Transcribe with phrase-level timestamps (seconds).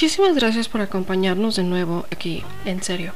[0.00, 3.12] muchísimas gracias por acompañarnos de nuevo aquí, en serio.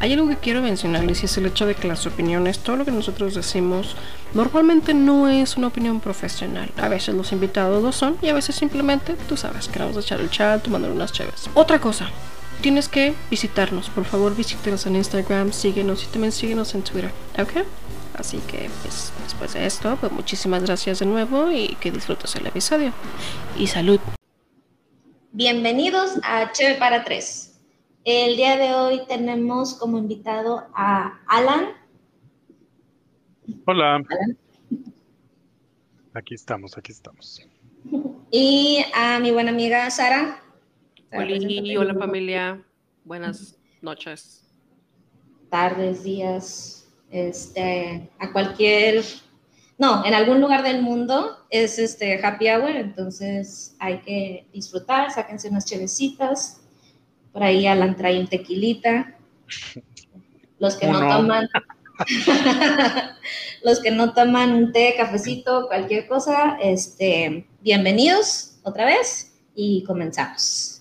[0.00, 2.86] Hay algo que quiero mencionarles y es el hecho de que las opiniones, todo lo
[2.86, 3.96] que nosotros decimos,
[4.32, 6.70] normalmente no es una opinión profesional.
[6.78, 10.30] A veces los invitados lo son y a veces simplemente, tú sabes, queremos echar el
[10.30, 11.50] chat, tomando unas chaves.
[11.52, 12.08] Otra cosa,
[12.62, 13.90] tienes que visitarnos.
[13.90, 17.66] Por favor, visítenos en Instagram, síguenos y también síguenos en Twitter, ¿ok?
[18.18, 22.46] Así que, pues, después de esto, pues muchísimas gracias de nuevo y que disfrutes el
[22.46, 22.94] episodio.
[23.58, 24.00] Y salud.
[25.32, 27.60] Bienvenidos a Cheve para Tres.
[28.04, 31.74] El día de hoy tenemos como invitado a Alan.
[33.66, 34.02] Hola.
[36.14, 37.46] Aquí estamos, aquí estamos.
[38.30, 40.42] Y a mi buena amiga Sara.
[41.12, 41.38] Hola,
[41.78, 42.64] hola familia.
[43.04, 44.48] Buenas noches.
[45.50, 49.04] Tardes, días, este, a cualquier
[49.78, 55.48] no, en algún lugar del mundo es este happy hour, entonces hay que disfrutar, sáquense
[55.48, 56.62] unas chevecitas,
[57.32, 59.14] por ahí Alan trae un tequilita.
[60.58, 61.50] Los que no, toman,
[63.62, 70.80] los que no toman un té, cafecito, cualquier cosa, este, bienvenidos otra vez y comenzamos.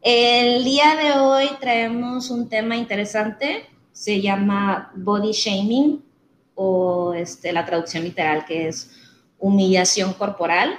[0.00, 6.11] El día de hoy traemos un tema interesante, se llama body shaming
[6.54, 8.90] o este, la traducción literal que es
[9.38, 10.78] humillación corporal.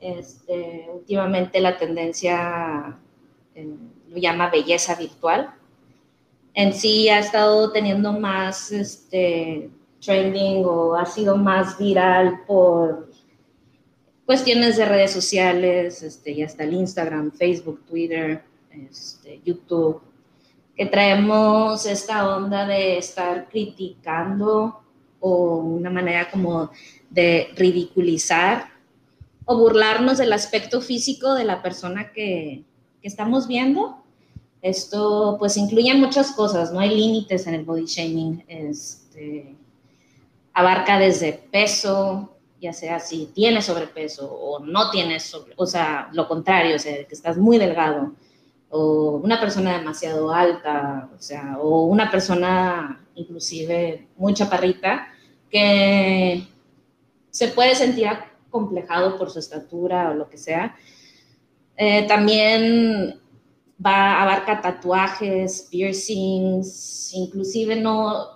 [0.00, 2.98] Este, últimamente la tendencia
[3.54, 5.54] lo llama belleza virtual.
[6.52, 9.70] En sí ha estado teniendo más este,
[10.04, 13.10] trending o ha sido más viral por
[14.24, 20.00] cuestiones de redes sociales, este, ya está el Instagram, Facebook, Twitter, este, YouTube,
[20.76, 24.83] que traemos esta onda de estar criticando
[25.26, 26.70] o una manera como
[27.08, 28.68] de ridiculizar
[29.46, 32.64] o burlarnos del aspecto físico de la persona que,
[33.02, 34.02] estamos viendo.
[34.62, 38.42] Esto pues incluye muchas cosas, no hay límites en el body shaming.
[38.48, 39.54] Este,
[40.54, 42.30] abarca desde peso,
[42.62, 47.04] ya sea si tienes sobrepeso o no tienes sobre, o sea, lo contrario, o sea,
[47.04, 48.14] que estás muy delgado,
[48.70, 55.08] o una persona demasiado alta, o sea, o una persona inclusive muy chaparrita,
[55.54, 56.48] que
[57.30, 60.74] se puede sentir acomplejado por su estatura o lo que sea.
[61.76, 63.20] Eh, también
[63.84, 68.30] va abarca tatuajes, piercings, inclusive no,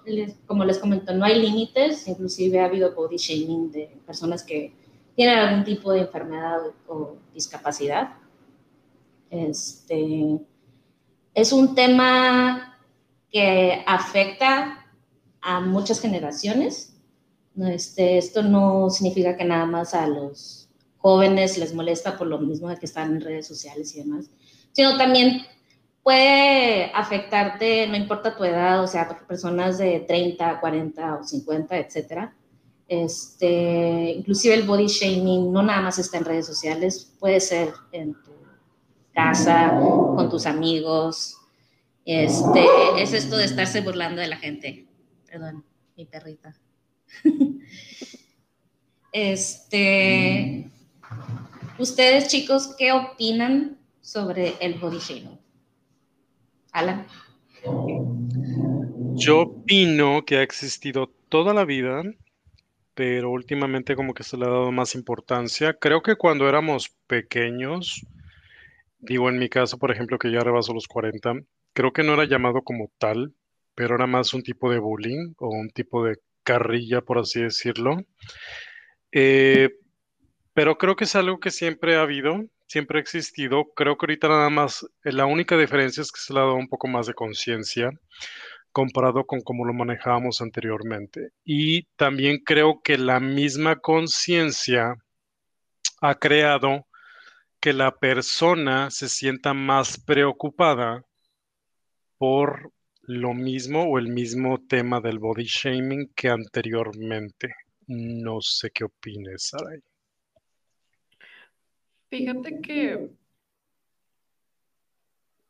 [0.46, 4.72] como les comento, no hay límites, inclusive ha habido body shaming de personas que
[5.16, 8.14] tienen algún tipo de enfermedad o discapacidad.
[9.28, 10.38] Este,
[11.34, 12.78] es un tema
[13.28, 14.86] que afecta
[15.40, 16.87] a muchas generaciones
[17.66, 22.68] este, esto no significa que nada más a los jóvenes les molesta por lo mismo
[22.68, 24.30] de que están en redes sociales y demás,
[24.72, 25.42] sino también
[26.02, 32.34] puede afectarte, no importa tu edad, o sea, personas de 30, 40 o 50, etcétera.
[32.88, 38.14] Este, inclusive el body shaming no nada más está en redes sociales, puede ser en
[38.14, 38.32] tu
[39.12, 41.36] casa, con tus amigos.
[42.04, 42.64] Este,
[42.96, 44.86] es esto de estarse burlando de la gente.
[45.30, 45.64] Perdón,
[45.96, 46.54] mi perrita.
[49.12, 50.70] este,
[51.78, 55.38] ustedes chicos, ¿qué opinan sobre el body shaming?
[56.72, 57.06] Alan.
[59.16, 62.02] Yo opino que ha existido toda la vida,
[62.94, 65.74] pero últimamente como que se le ha dado más importancia.
[65.74, 68.06] Creo que cuando éramos pequeños,
[68.98, 71.34] digo en mi caso, por ejemplo, que ya rebaso los 40,
[71.72, 73.34] creo que no era llamado como tal,
[73.74, 77.98] pero era más un tipo de bullying o un tipo de carrilla, por así decirlo.
[79.12, 79.68] Eh,
[80.54, 83.66] pero creo que es algo que siempre ha habido, siempre ha existido.
[83.76, 86.54] Creo que ahorita nada más, eh, la única diferencia es que se le ha dado
[86.54, 87.90] un poco más de conciencia
[88.72, 91.32] comparado con cómo lo manejábamos anteriormente.
[91.44, 94.96] Y también creo que la misma conciencia
[96.00, 96.86] ha creado
[97.60, 101.02] que la persona se sienta más preocupada
[102.16, 102.72] por
[103.08, 107.54] lo mismo o el mismo tema del body shaming que anteriormente.
[107.86, 109.80] No sé qué opines, Saray.
[112.10, 113.10] Fíjate que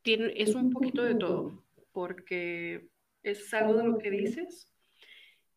[0.02, 2.88] tiene, es un poquito de todo, porque
[3.24, 4.72] es algo de lo que dices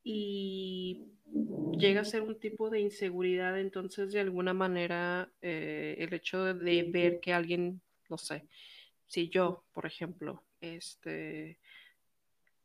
[0.04, 1.06] y
[1.78, 6.84] llega a ser un tipo de inseguridad, entonces de alguna manera eh, el hecho de
[6.84, 8.48] ver que alguien, no sé,
[9.06, 11.60] si yo, por ejemplo, este,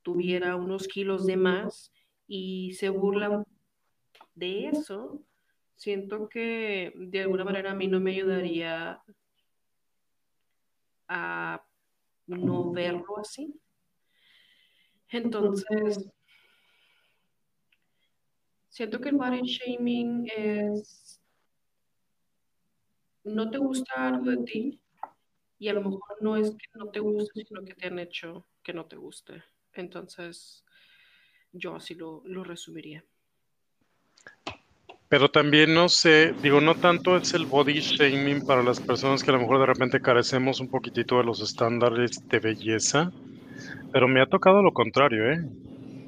[0.06, 1.92] tuviera unos kilos de más
[2.28, 3.44] y se burlan
[4.36, 5.20] de eso,
[5.74, 9.02] siento que de alguna manera a mí no me ayudaría
[11.08, 11.66] a
[12.28, 13.52] no verlo así.
[15.08, 16.08] Entonces,
[18.68, 21.20] siento que el body shaming es,
[23.24, 24.80] no te gusta algo de ti
[25.58, 28.46] y a lo mejor no es que no te guste, sino que te han hecho
[28.62, 29.42] que no te guste.
[29.76, 30.64] Entonces,
[31.52, 33.04] yo así lo, lo resumiría.
[35.08, 39.30] Pero también no sé, digo, no tanto es el body shaming para las personas que
[39.30, 43.12] a lo mejor de repente carecemos un poquitito de los estándares de belleza,
[43.92, 45.48] pero me ha tocado lo contrario, ¿eh?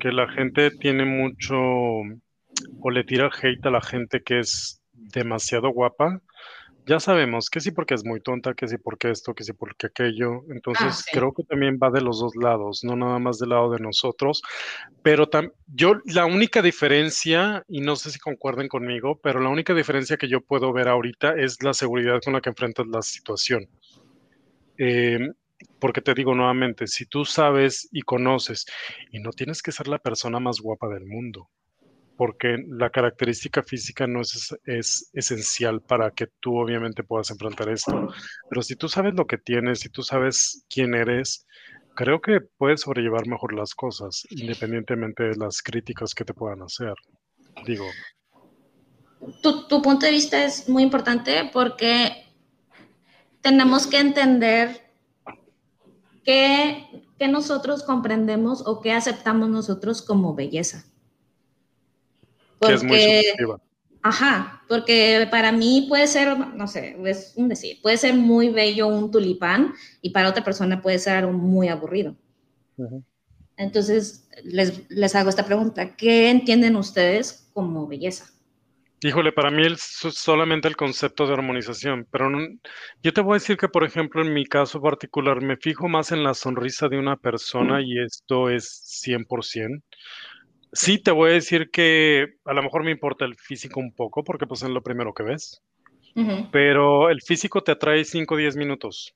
[0.00, 5.70] Que la gente tiene mucho, o le tira hate a la gente que es demasiado
[5.70, 6.20] guapa.
[6.88, 9.88] Ya sabemos que sí porque es muy tonta, que sí porque esto, que sí porque
[9.88, 10.44] aquello.
[10.48, 11.10] Entonces sí.
[11.12, 14.40] creo que también va de los dos lados, no nada más del lado de nosotros.
[15.02, 15.28] Pero
[15.66, 20.28] yo la única diferencia, y no sé si concuerden conmigo, pero la única diferencia que
[20.28, 23.68] yo puedo ver ahorita es la seguridad con la que enfrentas la situación.
[24.78, 25.18] Eh,
[25.78, 28.64] porque te digo nuevamente, si tú sabes y conoces,
[29.12, 31.50] y no tienes que ser la persona más guapa del mundo,
[32.18, 38.08] porque la característica física no es, es esencial para que tú obviamente puedas enfrentar esto.
[38.50, 41.46] Pero si tú sabes lo que tienes, si tú sabes quién eres,
[41.94, 46.94] creo que puedes sobrellevar mejor las cosas, independientemente de las críticas que te puedan hacer.
[47.64, 47.86] Digo,
[49.40, 52.26] Tu, punto de vista es muy importante porque
[53.42, 54.90] tenemos que entender
[56.24, 56.84] qué,
[57.16, 60.84] qué nosotros comprendemos o qué aceptamos nosotros como belleza.
[62.60, 63.58] Que es muy Porque, subjetiva.
[64.02, 68.88] ajá, porque para mí puede ser, no sé, es un decir, puede ser muy bello
[68.88, 72.16] un tulipán y para otra persona puede ser algo muy aburrido.
[72.78, 73.04] Ujú.
[73.58, 78.30] Entonces, les, les hago esta pregunta, ¿qué entienden ustedes como belleza?
[79.00, 82.40] Híjole, para mí es so- solamente el concepto de armonización, pero no-
[83.02, 86.10] yo te voy a decir que, por ejemplo, en mi caso particular, me fijo más
[86.12, 89.84] en la sonrisa de una persona y esto es 100%.
[90.72, 94.22] Sí, te voy a decir que a lo mejor me importa el físico un poco,
[94.22, 95.62] porque pues es lo primero que ves,
[96.14, 96.48] Ujú.
[96.52, 99.14] pero el físico te atrae 5 o 10 minutos.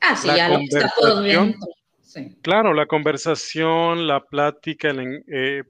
[0.00, 1.56] Ah, sí, La ya lo está todo bien.
[2.02, 2.36] Sí.
[2.42, 5.62] Claro, la conversación, la plática, el eh,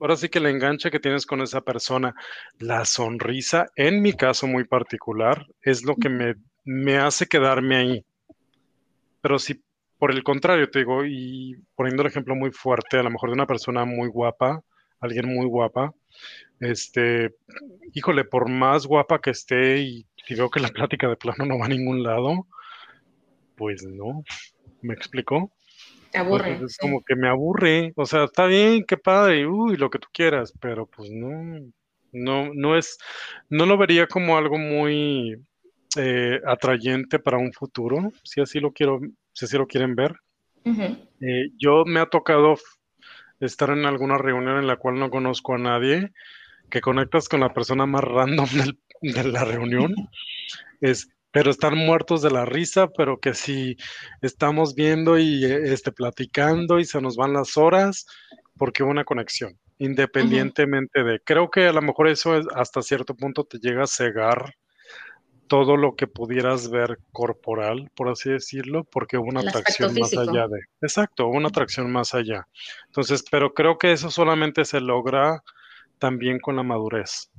[0.00, 2.14] ahora sí que el enganche que tienes con esa persona,
[2.58, 6.34] la sonrisa, en mi caso muy particular, es lo que me,
[6.64, 8.04] me hace quedarme ahí.
[9.20, 9.60] Pero si
[9.98, 13.34] por el contrario, te digo, y poniendo el ejemplo muy fuerte, a lo mejor de
[13.34, 14.62] una persona muy guapa,
[15.00, 15.94] alguien muy guapa,
[16.60, 17.34] este,
[17.92, 21.58] híjole, por más guapa que esté y si veo que la plática de plano no
[21.58, 22.46] va a ningún lado,
[23.56, 24.24] pues no,
[24.82, 25.52] ¿me explico?
[26.10, 26.52] Te aburre.
[26.52, 26.80] Entonces, es sí.
[26.80, 27.92] como que me aburre.
[27.96, 31.60] O sea, está bien, qué padre, uy, lo que tú quieras, pero pues no,
[32.12, 32.98] no, no es,
[33.48, 35.36] no lo vería como algo muy
[35.96, 39.00] eh, atrayente para un futuro, si así lo quiero,
[39.32, 40.14] si así lo quieren ver.
[40.64, 40.82] Ujú.
[41.20, 42.56] Eh, yo me ha tocado
[43.40, 46.12] estar en alguna reunión en la cual no conozco a nadie,
[46.70, 49.94] que conectas con la persona más random del- de la reunión,
[50.80, 53.76] es, pero están muertos de la risa, pero que si
[54.22, 58.06] estamos viendo y eh, este, platicando y se nos van las horas,
[58.56, 63.14] porque hubo una conexión, independientemente de, creo que a lo mejor eso es, hasta cierto
[63.14, 64.54] punto te llega a cegar
[65.48, 70.16] todo lo que pudieras ver corporal, por así decirlo, porque hubo una El atracción más
[70.16, 72.46] allá de, exacto, una atracción más allá.
[72.86, 75.42] Entonces, pero creo que eso solamente se logra
[75.98, 77.30] también con la madurez.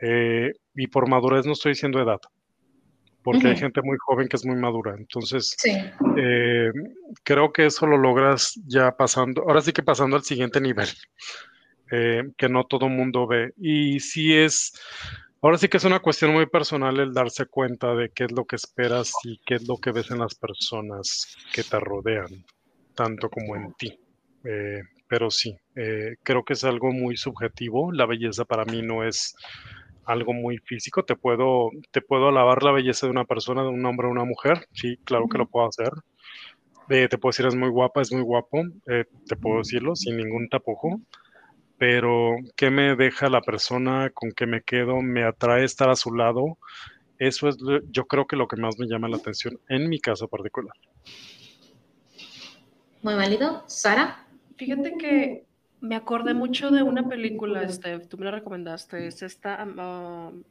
[0.00, 2.20] Eh, y por madurez no estoy diciendo edad,
[3.22, 4.94] porque hay gente muy joven que es muy madura.
[4.96, 5.72] Entonces, Sí.
[6.16, 6.70] eh,
[7.24, 10.88] creo que eso lo logras ya pasando, ahora sí que pasando al siguiente nivel,
[11.90, 13.52] eh, que no todo mundo ve.
[13.56, 14.72] Y sí es,
[15.42, 18.44] ahora sí que es una cuestión muy personal el darse cuenta de qué es lo
[18.44, 22.44] que esperas y qué es lo que ves en las personas que te rodean,
[22.94, 23.98] tanto como en ti.
[24.44, 27.92] Eh, pero sí, eh, creo que es algo muy subjetivo.
[27.92, 29.34] La belleza para mí no es
[30.04, 31.04] algo muy físico.
[31.04, 34.24] Te puedo, te puedo alabar la belleza de una persona, de un hombre o una
[34.24, 34.66] mujer.
[34.72, 35.90] Sí, claro que lo puedo hacer.
[36.90, 38.62] Eh, te puedo decir es muy guapa, es muy guapo.
[38.84, 41.00] te puedo decirlo sin ningún tapujo.
[41.78, 44.10] Pero ¿qué me deja la persona?
[44.12, 45.00] ¿Con qué me quedo?
[45.00, 46.58] ¿Me atrae estar a su lado?
[47.18, 50.00] Eso es, lo- yo creo que lo que más me llama la atención en mi
[50.00, 50.74] caso particular.
[53.02, 53.64] Muy válido.
[53.68, 54.26] Sara.
[54.56, 55.44] Fíjate que
[55.80, 60.42] me acordé mucho de una película, Steph, tú me la recomendaste, es esta um, um,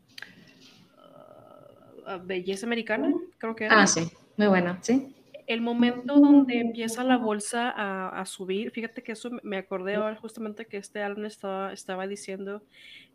[2.05, 3.81] uh, Belleza Americana, creo que era.
[3.81, 4.09] Ah, sí.
[4.37, 4.79] Muy buena.
[4.81, 5.13] Sí.
[5.47, 10.17] El momento donde empieza la bolsa a, a subir, fíjate que eso me acordé ahora
[10.17, 12.63] justamente que este álbum estaba, estaba diciendo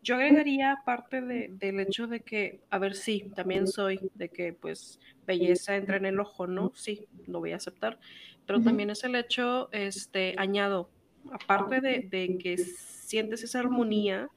[0.01, 4.51] Yo agregaría parte de, del hecho de que, a ver, sí, también soy de que
[4.53, 6.71] pues belleza entra en el ojo, ¿no?
[6.75, 7.99] Sí, lo voy a aceptar,
[8.47, 10.89] pero también es el hecho, este, añado,
[11.31, 14.29] aparte de, de que sientes esa armonía,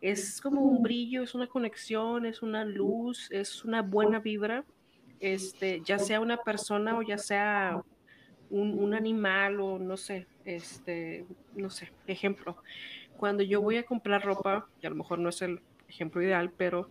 [0.00, 4.64] es como un brillo, es una conexión, es una luz, es una buena vibra,
[5.32, 7.82] este, ya sea una persona o ya sea
[8.50, 11.24] un, animal o no sé, este,
[11.56, 12.56] no sé, ejemplo
[13.16, 16.50] cuando yo voy a comprar ropa, y a lo mejor no es el ejemplo ideal,
[16.56, 16.88] pero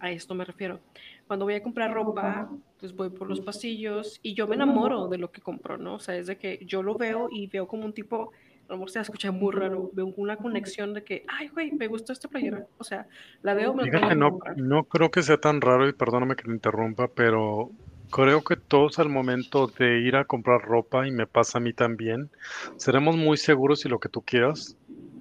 [0.00, 0.80] a esto me refiero.
[1.26, 5.18] Cuando voy a comprar ropa, pues voy por los pasillos y yo me enamoro de
[5.18, 5.94] lo que compro, ¿no?
[5.94, 8.32] O sea, es de que yo lo veo y veo como un tipo,
[8.72, 11.88] a lo mejor se escucha muy raro, veo una conexión de que, ay, güey, me
[11.88, 12.66] gustó esta playera.
[12.78, 13.06] O sea,
[13.42, 16.50] la veo, me Fíjate, no, no creo que sea tan raro y perdóname que te
[16.50, 17.70] interrumpa, pero
[18.10, 21.74] creo que todos al momento de ir a comprar ropa, y me pasa a mí
[21.74, 22.30] también,
[22.78, 24.74] seremos muy seguros y lo que tú quieras,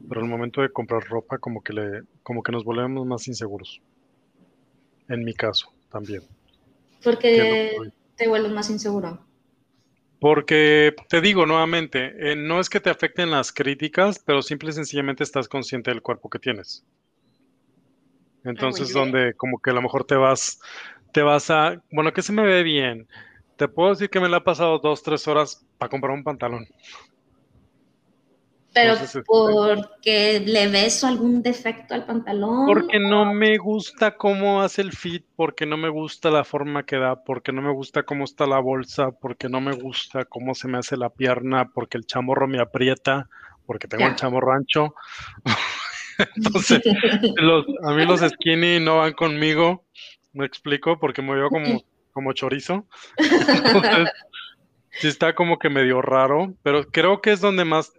[0.07, 3.81] pero al momento de comprar ropa como que le, como que nos volvemos más inseguros.
[5.09, 6.21] En mi caso, también.
[7.03, 7.75] Porque
[8.15, 9.19] te vuelves más inseguro.
[10.21, 14.73] Porque te digo nuevamente, eh, no es que te afecten las críticas, pero simple y
[14.73, 16.85] sencillamente estás consciente del cuerpo que tienes.
[18.43, 20.61] Entonces, donde como que a lo mejor te vas,
[21.11, 23.07] te vas a, bueno, que se me ve bien.
[23.57, 26.67] Te puedo decir que me la ha pasado dos, tres horas para comprar un pantalón.
[28.73, 32.65] Pero este, porque le ves algún defecto al pantalón.
[32.67, 36.97] Porque no me gusta cómo hace el fit, porque no me gusta la forma que
[36.97, 40.69] da, porque no me gusta cómo está la bolsa, porque no me gusta cómo se
[40.69, 43.27] me hace la pierna, porque el chamorro me aprieta,
[43.65, 44.95] porque tengo el chamorro ancho.
[46.35, 46.81] Entonces,
[47.83, 49.85] a mí los skinny no van conmigo,
[50.31, 52.87] me explico, porque me veo como, como chorizo.
[53.17, 54.09] Entonces,
[54.91, 57.91] sí está como que medio raro, pero creo que es donde más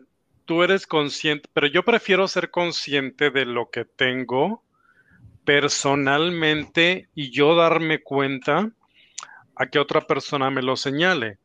[0.45, 4.63] tú eres consciente, pero yo prefiero ser consciente de lo que tengo
[5.45, 8.71] personalmente y yo darme cuenta
[9.57, 11.39] a que otra persona me lo señale.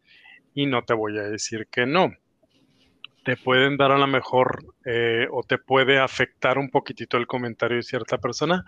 [0.53, 2.13] Y no te voy a decir que no.
[3.23, 7.77] Te pueden dar a lo mejor eh, o te puede afectar un poquitito el comentario
[7.77, 8.63] de cierta persona,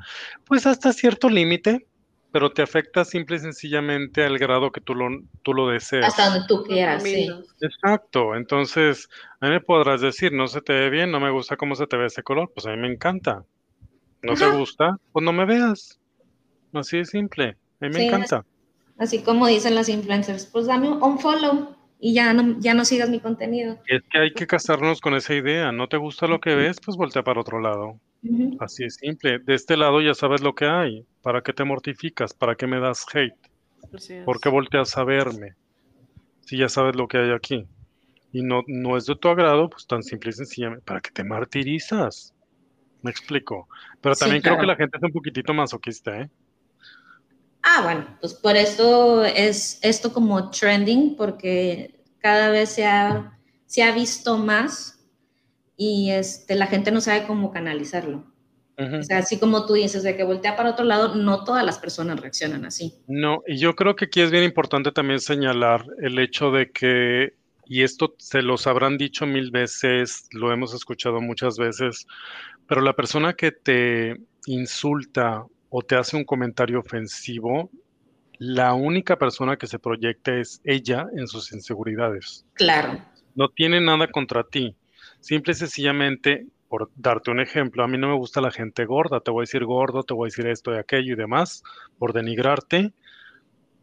[0.45, 1.88] pues hasta cierto límite,
[2.31, 5.07] pero te afecta simple y sencillamente al grado que tú lo,
[5.41, 6.07] tú lo deseas.
[6.07, 7.29] Hasta donde tú quieras, sí.
[7.62, 9.07] Exacto, entonces
[9.39, 11.88] a mí me podrás decir, no se te ve bien, no me gusta cómo se
[11.88, 13.43] te ve ese color, pues a mí me encanta.
[14.21, 16.00] No te gusta, pues no me veas.
[16.74, 18.45] Así de simple, a mí me encanta.
[18.98, 23.09] Así como dicen las influencers, pues dame un follow y ya no, ya no sigas
[23.09, 23.79] mi contenido.
[23.88, 26.98] Es que hay que casarnos con esa idea, no te gusta lo que ves, pues
[26.98, 28.00] voltea para otro lado.
[28.59, 29.39] Así es simple.
[29.39, 31.05] De este lado ya sabes lo que hay.
[31.21, 32.33] ¿Para qué te mortificas?
[32.33, 33.35] ¿Para qué me das hate?
[34.25, 35.55] ¿Por qué volteas a verme?
[36.41, 37.65] Si ya sabes lo que hay aquí.
[38.31, 40.83] Y no, no es de tu agrado, pues tan simple y sencillamente.
[40.85, 42.33] ¿Para qué te martirizas?
[43.01, 43.67] Me explico.
[44.01, 46.29] Pero también creo que la gente es un poquitito masoquista, ¿eh?
[47.61, 53.83] Ah, bueno, pues por esto es esto como trending, porque cada vez se ha, se
[53.83, 54.99] ha visto más
[55.79, 58.25] y este, la gente no sabe cómo canalizarlo.
[58.77, 61.79] O sea, así como tú dices, de que voltea para otro lado, no todas las
[61.79, 62.93] personas reaccionan así.
[63.07, 67.33] No, y yo creo que aquí es bien importante también señalar el hecho de que,
[67.65, 72.07] y esto se los habrán dicho mil veces, lo hemos escuchado muchas veces,
[72.67, 77.69] pero la persona que te insulta o te hace un comentario ofensivo,
[78.38, 82.45] la única persona que se proyecta es ella en sus inseguridades.
[82.53, 83.01] Claro.
[83.36, 84.75] No tiene nada contra ti.
[85.19, 89.19] Simple y sencillamente, por darte un ejemplo, a mí no me gusta la gente gorda,
[89.19, 91.63] te voy a decir gordo, te voy a decir esto y aquello y demás,
[91.97, 92.93] por denigrarte,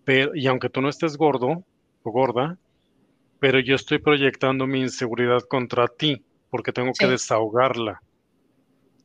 [0.05, 1.65] pero, y aunque tú no estés gordo
[2.03, 2.59] o gorda,
[3.39, 8.01] pero yo estoy proyectando mi inseguridad contra ti, porque tengo que desahogarla.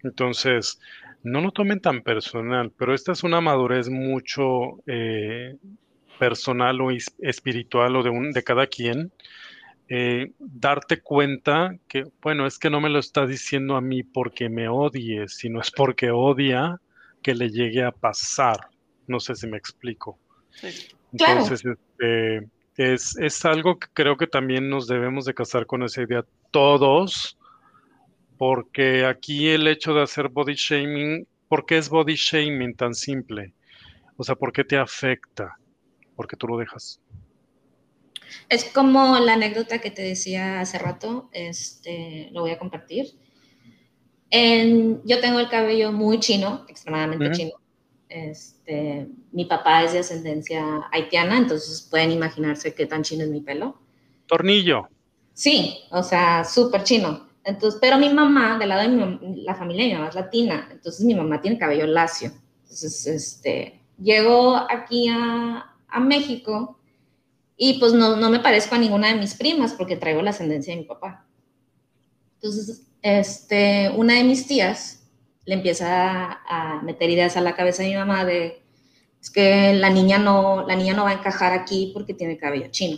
[0.03, 0.79] Entonces,
[1.23, 5.57] no lo tomen tan personal, pero esta es una madurez mucho eh,
[6.17, 9.11] personal o espiritual o de, un, de cada quien,
[9.93, 14.48] eh, darte cuenta que, bueno, es que no me lo está diciendo a mí porque
[14.48, 16.79] me odie, sino es porque odia
[17.21, 18.69] que le llegue a pasar.
[19.05, 20.17] No sé si me explico.
[21.12, 26.03] Entonces, este, es, es, algo que creo que también nos debemos de casar con esa
[26.03, 27.38] idea todos,
[28.38, 33.53] porque aquí el hecho de hacer body shaming, ¿por qué es body shaming tan simple?
[34.15, 35.57] O sea, ¿por qué te afecta?
[36.15, 37.01] Porque tú lo dejas.
[38.50, 43.07] Es como la anécdota que te decía hace rato, este, lo voy a compartir.
[44.29, 47.51] En, yo tengo el cabello muy chino, extremadamente chino.
[48.07, 53.41] Este, mi papá es de ascendencia haitiana, entonces pueden imaginarse qué tan chino es mi
[53.41, 53.79] pelo.
[54.25, 54.88] Tornillo.
[55.33, 57.27] Sí, o sea, súper chino.
[57.43, 60.69] Entonces, pero mi mamá, del lado de mi, la familia de mi mamá es latina,
[60.71, 62.31] entonces mi mamá tiene cabello lacio.
[62.63, 66.80] Entonces, este, llego aquí a, a México
[67.63, 70.74] y pues no, no, me parezco a ninguna de mis primas porque traigo la ascendencia
[70.74, 71.27] de mi papá.
[72.34, 75.03] Entonces, este, una de mis tías
[75.46, 78.63] le empieza a, meter ideas a la cabeza de mi mamá de,
[79.22, 82.70] es que la niña no, la niña no va a encajar aquí porque tiene cabello
[82.72, 82.98] chino.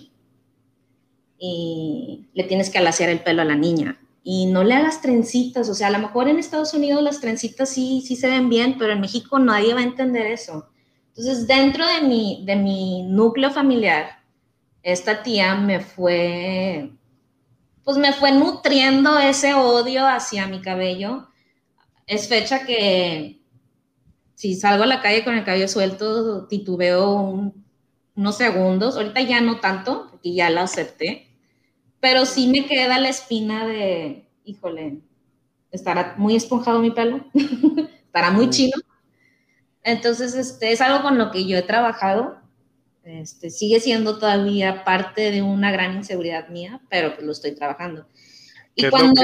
[1.38, 5.68] Y le tienes que alaciar el pelo a la niña y no le hagas trencitas,
[5.68, 8.78] o sea, a lo mejor en Estados Unidos las trencitas sí, sí se ven bien,
[8.80, 10.70] pero en México nadie va a entender eso.
[11.10, 14.23] Entonces, dentro de mi, de mi núcleo familiar,
[14.84, 16.92] esta tía me fue,
[17.84, 21.30] pues me fue nutriendo ese odio hacia mi cabello.
[22.06, 23.42] Es fecha que
[24.36, 27.54] si salgo a la calle con el cabello suelto, titubeo
[28.16, 31.30] unos segundos, ahorita ya no tanto, porque ya lo acepté,
[32.00, 35.00] pero sí me queda la espina de, híjole,
[35.72, 37.26] estará muy esponjado mi pelo,
[38.06, 38.76] estará muy chino.
[39.84, 42.43] Entonces, este, es algo con lo que yo he trabajado.
[43.04, 48.08] Este, sigue siendo todavía parte de una gran inseguridad mía, pero pues lo estoy trabajando.
[48.76, 49.22] Y cuando...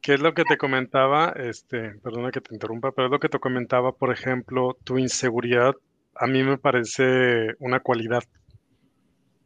[0.00, 1.32] ¿Qué es lo que te comentaba?
[1.36, 5.76] Este, perdona que te interrumpa, pero es lo que te comentaba, por ejemplo, tu inseguridad
[6.14, 8.22] a mí me parece una cualidad.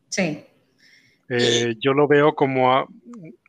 [0.08, 0.44] Sí.
[1.28, 2.86] Eh, yo lo veo como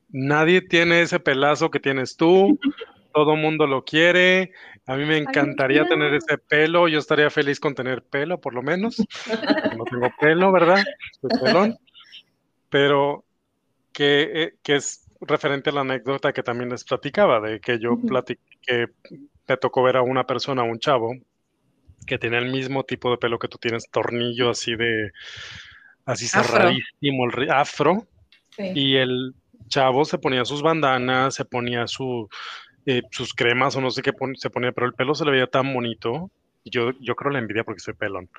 [0.10, 2.60] nadie tiene ese pelazo que tienes tú,
[3.13, 4.51] todo mundo lo quiere.
[4.88, 8.63] A mí me encantaría tener ese pelo, yo estaría feliz con tener pelo, por lo
[8.63, 8.98] menos.
[9.77, 10.82] No tengo pelo, ¿verdad?
[11.20, 11.77] Soy pelón.
[12.70, 13.25] Pero
[13.91, 17.98] que, eh, que, es referente a la anécdota que también les platicaba, de que yo
[18.00, 18.86] platiqué, que
[19.48, 21.13] me tocó ver a una persona, un chavo,
[22.06, 25.12] que tiene el mismo tipo de pelo que tú tienes, tornillo así de,
[26.06, 28.08] así cerradísimo, el afro.
[28.58, 29.36] Y el
[29.67, 32.27] chavo se ponía sus bandanas, se ponía su,
[32.89, 35.48] eh, sus cremas o no sé qué se ponía, pero el pelo se le veía
[35.48, 36.32] tan bonito.
[36.63, 38.29] Yo, yo creo la envidia porque soy pelón.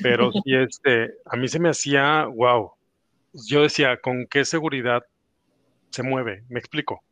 [0.00, 2.70] Pero sí, este, a mí se me hacía, wow.
[3.48, 5.02] Yo decía, ¿con qué seguridad
[5.90, 6.44] se mueve?
[6.48, 7.02] Me explico.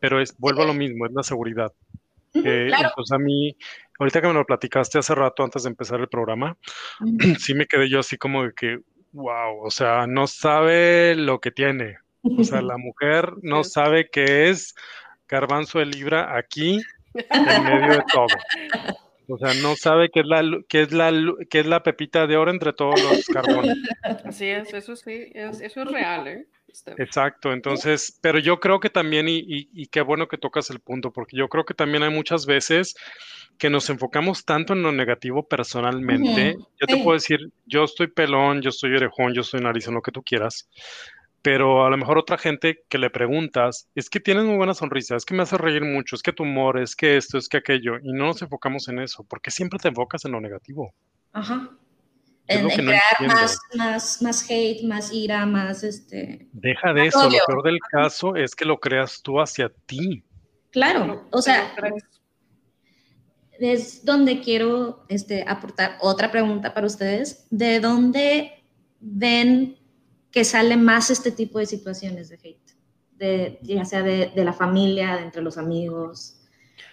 [0.00, 1.72] Pero es, vuelvo a lo mismo, es la seguridad.
[2.34, 3.56] Eh, entonces a mí,
[4.00, 6.56] ahorita que me lo platicaste hace rato antes de empezar el programa,
[7.38, 8.80] sí me quedé yo así como de que,
[9.12, 11.98] wow, o sea, no sabe lo que tiene.
[12.22, 14.74] O sea, la mujer no sabe qué es
[15.34, 16.80] garbanzo de libra aquí
[17.14, 18.26] en medio de todo.
[19.26, 21.10] O sea, no sabe qué es la qué es la
[21.48, 23.76] qué es la pepita de oro entre todos los carbones.
[24.24, 26.46] Así es, eso sí, eso es real, ¿eh?
[26.68, 26.92] Este.
[26.98, 31.12] Exacto, entonces, pero yo creo que también, y, y, qué bueno que tocas el punto,
[31.12, 32.96] porque yo creo que también hay muchas veces
[33.58, 36.56] que nos enfocamos tanto en lo negativo personalmente.
[36.80, 40.02] Yo te puedo decir, yo estoy pelón, yo estoy orejón, yo estoy nariz, en lo
[40.02, 40.68] que tú quieras,
[41.44, 45.14] pero a lo mejor otra gente que le preguntas, es que tienes muy buena sonrisa,
[45.14, 47.58] es que me hace reír mucho, es que tu humor, es que esto, es que
[47.58, 50.94] aquello, y no nos enfocamos en eso, porque siempre te enfocas en lo negativo.
[51.34, 51.68] Ajá.
[52.46, 56.48] En, crear más, más, más hate, más ira, más este.
[56.52, 60.24] Deja de eso, lo peor del caso es que lo creas tú hacia ti.
[60.70, 61.74] Claro, o sea,
[63.58, 67.46] es donde quiero este, aportar otra pregunta para ustedes.
[67.50, 68.64] ¿De dónde
[68.98, 69.83] ven
[70.34, 72.70] que sale más este tipo de situaciones de hate?
[73.12, 76.40] De, ya sea de, de la familia, de entre los amigos.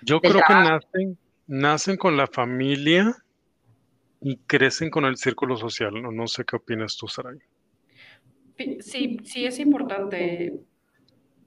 [0.04, 3.16] Yo creo que nacen, nacen con la familia
[4.22, 6.00] y crecen con el círculo social.
[6.00, 7.40] No, no sé qué opinas tú, Saray.
[8.80, 10.62] Sí, sí es importante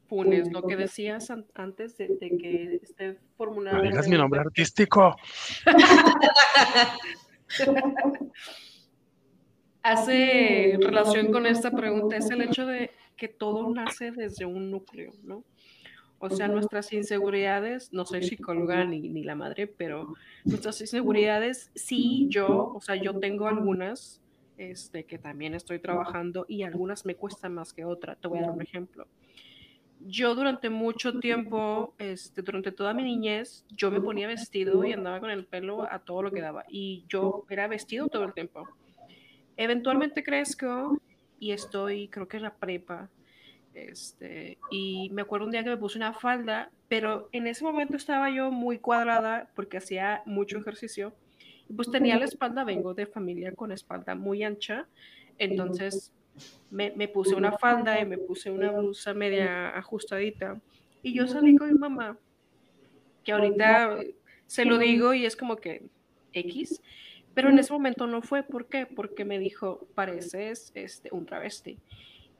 [0.08, 3.76] Punes, lo que decías antes de, que esté formulado.
[3.76, 5.14] No digas mi nombre artístico.
[9.84, 15.12] Hace relación con esta pregunta, es el hecho de que todo nace desde un núcleo,
[15.22, 15.44] ¿no?
[16.18, 22.26] O sea, nuestras inseguridades, no soy psicóloga ni, ni la madre, pero nuestras inseguridades, sí,
[22.30, 24.22] yo, o sea, yo tengo algunas
[24.56, 28.18] este, que también estoy trabajando y algunas me cuestan más que otras.
[28.18, 29.06] Te voy a dar un ejemplo
[30.06, 35.20] yo durante mucho tiempo, este, durante toda mi niñez, yo me ponía vestido y andaba
[35.20, 36.64] con el pelo a todo lo que daba.
[36.68, 38.68] Y yo era vestido todo el tiempo.
[39.56, 40.98] Eventualmente crezco
[41.38, 43.10] y estoy, creo que en la prepa.
[43.74, 47.96] Este, y me acuerdo un día que me puse una falda, pero en ese momento
[47.96, 51.12] estaba yo muy cuadrada porque hacía mucho ejercicio.
[51.68, 54.86] Y pues tenía la espalda, vengo de familia con espalda muy ancha.
[55.38, 56.12] Entonces
[56.70, 60.60] me, me, puse una falda y me puse una blusa media ajustadita.
[61.02, 62.18] Y yo salí con mi mamá,
[63.24, 63.98] que ahorita
[64.46, 65.86] se lo digo y es como que
[66.32, 66.80] X,
[67.34, 68.42] pero en ese momento no fue.
[68.42, 68.86] ¿Por qué?
[68.86, 71.78] Porque me dijo, pareces este, un travesti.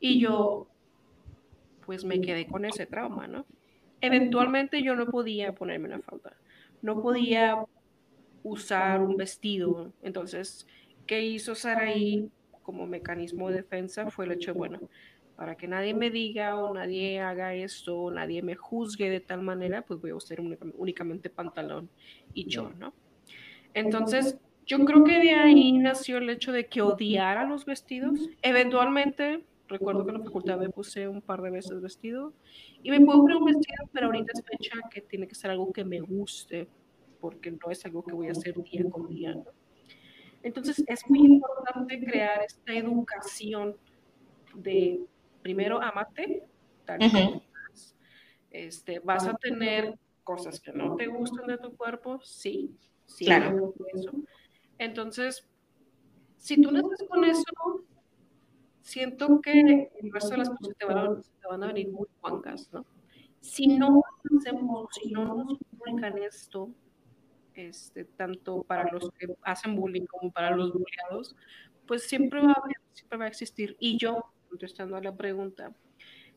[0.01, 0.69] Y yo,
[1.85, 3.47] pues me quedé con ese trauma, ¿no?
[4.01, 6.37] Eventualmente yo no podía ponerme una falda,
[6.83, 7.65] no podía
[8.43, 9.93] usar un vestido.
[10.03, 10.67] Entonces,
[11.07, 12.31] ¿qué hizo Saraí
[12.63, 14.11] como mecanismo de defensa?
[14.11, 14.79] Fue el hecho, bueno,
[15.37, 19.43] para que nadie me diga o nadie haga esto, o nadie me juzgue de tal
[19.43, 20.39] manera, pues voy a usar
[20.77, 21.89] únicamente pantalón
[22.35, 22.93] y short, ¿no?
[23.73, 28.19] Entonces, yo creo que de ahí nació el hecho de que odiara los vestidos.
[28.43, 32.33] Eventualmente, recuerdo que en la facultad me puse un par de veces vestido
[32.83, 35.73] y me puedo poner un vestido, pero ahorita es fecha que tiene que ser algo
[35.73, 36.69] que me guste,
[37.21, 39.37] porque no es algo que voy a hacer día con día.
[40.43, 43.77] Entonces, es muy importante crear esta educación
[44.55, 45.01] de
[45.43, 46.43] primero amate,
[46.85, 47.01] tal
[48.51, 52.71] este, vas a tener cosas que no te gustan de tu cuerpo, sí,
[53.05, 53.75] sí, claro.
[53.93, 54.13] Eso.
[54.79, 55.47] Entonces,
[56.39, 57.45] si tú naces con eso,
[58.83, 62.07] siento que el resto de las cosas te van a, te van a venir muy
[62.21, 62.85] cuancas, ¿no?
[63.41, 64.03] Si no
[64.39, 66.71] hacemos, si no nos comunican esto,
[67.55, 71.37] este, tanto para los que hacen bullying como para los bulliados,
[71.87, 73.77] pues siempre va a haber, siempre va a existir.
[73.79, 75.73] Y yo, contestando a la pregunta,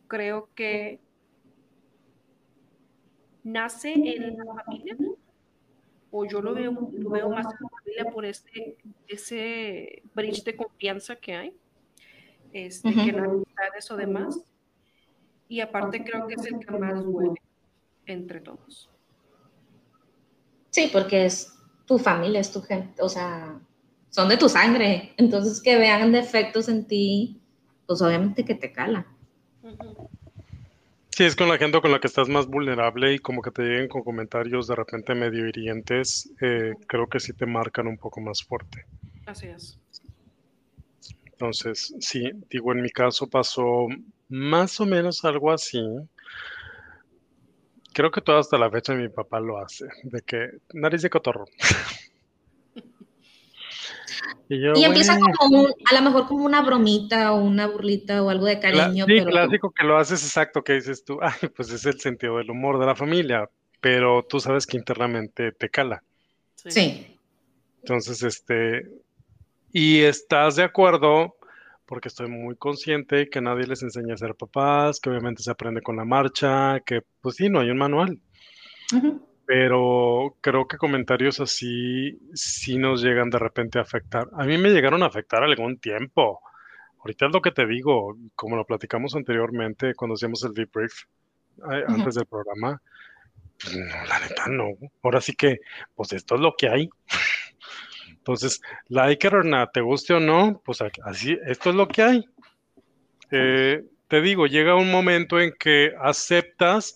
[0.08, 1.02] creo que
[3.43, 4.97] nace en la familia
[6.12, 11.15] o yo lo veo, lo veo más en familia por ese, ese bridge de confianza
[11.15, 11.54] que hay,
[12.52, 14.39] este, que no amistades o demás.
[15.50, 17.41] Y aparte creo que es el que más duele
[18.06, 18.89] entre todos.
[20.69, 21.54] Sí, porque es
[21.86, 23.60] tu familia, es tu gente, o sea,
[24.10, 25.13] son de tu sangre.
[25.17, 27.41] Entonces que vean defectos en ti,
[27.86, 29.08] pues obviamente que te cala.
[31.17, 33.63] Sí, es con la gente con la que estás más vulnerable y como que te
[33.63, 38.21] lleguen con comentarios de repente medio hirientes, eh, creo que sí te marcan un poco
[38.21, 38.86] más fuerte.
[39.25, 39.80] Así es.
[41.25, 43.88] Entonces, sí, digo, en mi caso pasó
[44.30, 45.82] más o menos algo así.
[47.95, 51.45] Creo que todo hasta la fecha mi papá lo hace, de que nariz de cotorro.
[54.49, 58.60] Y, empieza como a lo mejor como una bromita o una burlita o algo de
[58.60, 59.06] cariño.
[59.06, 62.49] sí, clásico que lo haces exacto, que dices tú, ay, pues es el sentido del
[62.49, 63.49] humor de la familia,
[63.82, 66.03] pero tú sabes que internamente te cala.
[66.56, 67.17] Sí.
[67.82, 68.89] Entonces, este,
[69.71, 71.36] y estás de acuerdo,
[71.86, 75.82] porque estoy muy consciente que nadie les enseña a ser papás, que obviamente se aprende
[75.82, 78.19] con la marcha, que pues sí, no hay un manual
[79.47, 84.27] pero creo que comentarios así sí nos llegan de repente a afectar.
[84.33, 86.41] A mí me llegaron a afectar algún tiempo.
[86.99, 90.91] Ahorita es lo que te digo, como lo platicamos anteriormente cuando hacíamos el debrief
[91.71, 92.81] eh, antes del programa,
[93.57, 94.65] pues no, la neta no.
[95.01, 95.62] Ahora sí que,
[95.95, 96.89] pues esto es lo que hay.
[98.10, 102.01] Entonces, like it or not, te guste o no, pues así, esto es lo que
[102.01, 102.25] hay.
[103.31, 106.96] Eh, te digo, llega un momento en que aceptas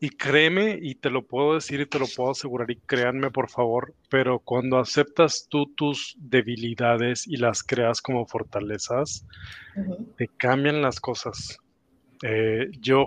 [0.00, 3.50] y créeme, y te lo puedo decir y te lo puedo asegurar y créanme por
[3.50, 9.26] favor, pero cuando aceptas tú tus debilidades y las creas como fortalezas,
[10.16, 11.58] te cambian las cosas.
[12.22, 13.06] Eh, yo,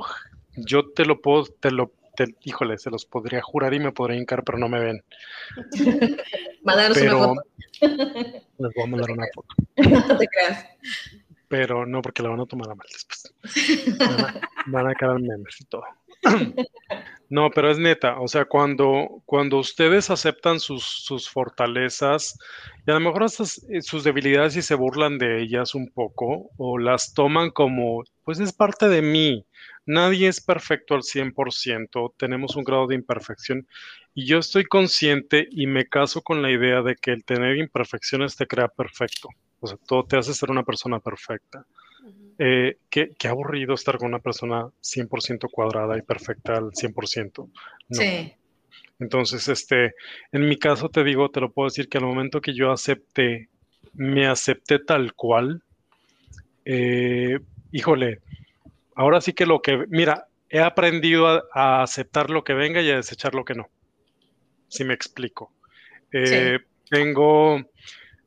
[0.56, 1.92] yo te lo puedo, te lo,
[2.44, 5.04] híjole, se los podría jurar y me podría hincar, pero no me ven.
[6.64, 7.42] Mandaros una foto.
[7.82, 9.56] Les voy a mandar una foto.
[10.08, 10.66] No te creas
[11.50, 13.34] pero no porque la van a tomar a mal después.
[14.68, 15.84] Van a, quedar memes y todo.
[17.32, 22.40] No, pero es neta, o sea, cuando, cuando ustedes aceptan sus, sus fortalezas
[22.88, 26.80] y a lo mejor eh, sus debilidades y se burlan de ellas un poco o
[26.80, 29.46] las toman como, pues es parte de mí,
[29.86, 33.68] nadie es perfecto al 100%, tenemos un grado de imperfección
[34.16, 38.36] y yo estoy consciente y me caso con la idea de que el tener imperfecciones
[38.36, 39.30] te crea perfecto.
[39.60, 41.66] O sea, todo te hace ser una persona perfecta.
[42.38, 47.50] Eh, qué, aburrido estar con una persona 100% cuadrada y perfecta al 100%.
[47.92, 48.34] Sí.
[49.00, 49.96] Entonces, este,
[50.32, 53.50] en mi caso te digo, te lo puedo decir que al momento que yo acepté,
[53.94, 55.64] me acepté tal cual,
[56.66, 57.40] eh,
[57.72, 58.20] híjole,
[58.96, 62.98] ahora sí que lo que, mira, he aprendido a, aceptar lo que venga y a
[62.98, 63.70] desechar lo que no.
[64.68, 65.54] Si me explico.
[66.12, 67.64] Eh, tengo,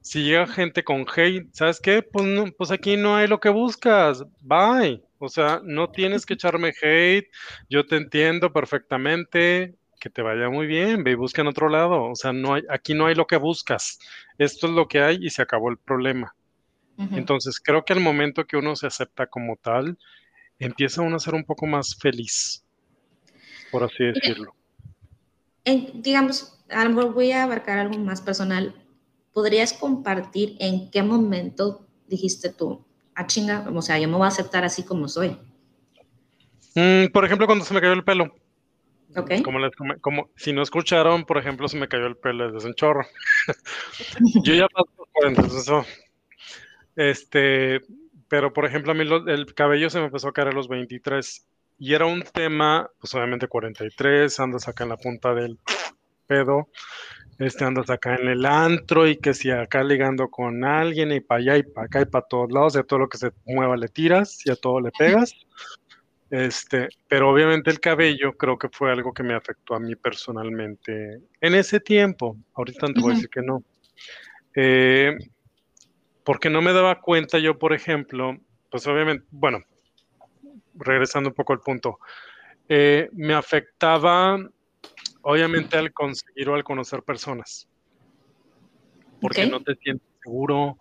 [0.02, 2.02] si llega gente con hate, ¿sabes qué?
[2.02, 5.02] Pues, pues aquí no hay lo que buscas, bye.
[5.18, 7.30] O sea, no tienes que echarme hate,
[7.70, 12.02] yo te entiendo perfectamente, que te vaya muy bien, ve y busca en otro lado.
[12.02, 14.00] O sea, no hay, aquí no hay lo que buscas.
[14.36, 16.34] Esto es lo que hay y se acabó el problema.
[16.98, 19.98] Entonces, creo que al momento que uno se acepta como tal,
[20.58, 22.64] empieza uno a ser un poco más feliz,
[23.72, 24.54] por así decirlo.
[25.64, 28.81] digamos, a lo mejor voy a abarcar algo más personal.
[29.32, 34.28] ¿Podrías compartir en qué momento dijiste tú, ah, chinga, o sea, yo me voy a
[34.28, 35.36] aceptar así como soy?
[36.74, 38.34] Mm, por ejemplo, cuando se me cayó el pelo.
[39.14, 39.30] Ok.
[39.44, 42.68] Como, les come- como si no escucharon, por ejemplo, se me cayó el pelo desde
[42.68, 43.06] un chorro.
[44.44, 45.84] Yo ya paso 40, entonces eso.
[46.96, 47.80] Este,
[48.28, 50.68] pero por ejemplo, a mí lo- el cabello se me empezó a caer a los
[50.68, 51.46] 23
[51.78, 55.58] y era un tema, pues obviamente 43, andas acá en la punta del
[56.26, 56.68] pedo,
[57.38, 61.40] este andas acá en el antro y que si acá ligando con alguien y para
[61.40, 63.76] allá y para acá y para todos lados, y a todo lo que se mueva
[63.76, 65.34] le tiras y a todo le pegas.
[66.30, 71.20] Este, pero obviamente el cabello creo que fue algo que me afectó a mí personalmente
[71.40, 72.36] en ese tiempo.
[72.54, 73.62] Ahorita no te voy a decir que no.
[74.54, 75.14] Eh,
[76.24, 78.38] porque no me daba cuenta yo, por ejemplo,
[78.70, 79.62] pues obviamente, bueno,
[80.74, 81.98] regresando un poco al punto,
[82.68, 84.38] eh, me afectaba
[85.22, 87.68] obviamente al conseguir o al conocer personas,
[89.20, 90.76] porque no te sientes seguro,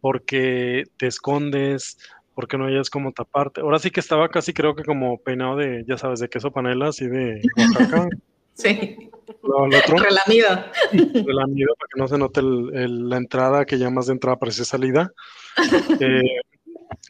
[0.00, 1.96] porque te escondes,
[2.34, 3.60] porque no hayas como taparte.
[3.60, 6.88] Ahora sí que estaba casi creo que como peinado de, ya sabes, de queso panela,
[6.88, 8.08] así de Oaxaca,
[8.56, 9.10] Sí.
[9.42, 10.48] lo, lo otro, Relamido.
[10.92, 14.06] de la mira para que no se note el- el- la entrada, que ya más
[14.06, 15.10] de entrada parece salida.
[16.00, 16.20] Eh,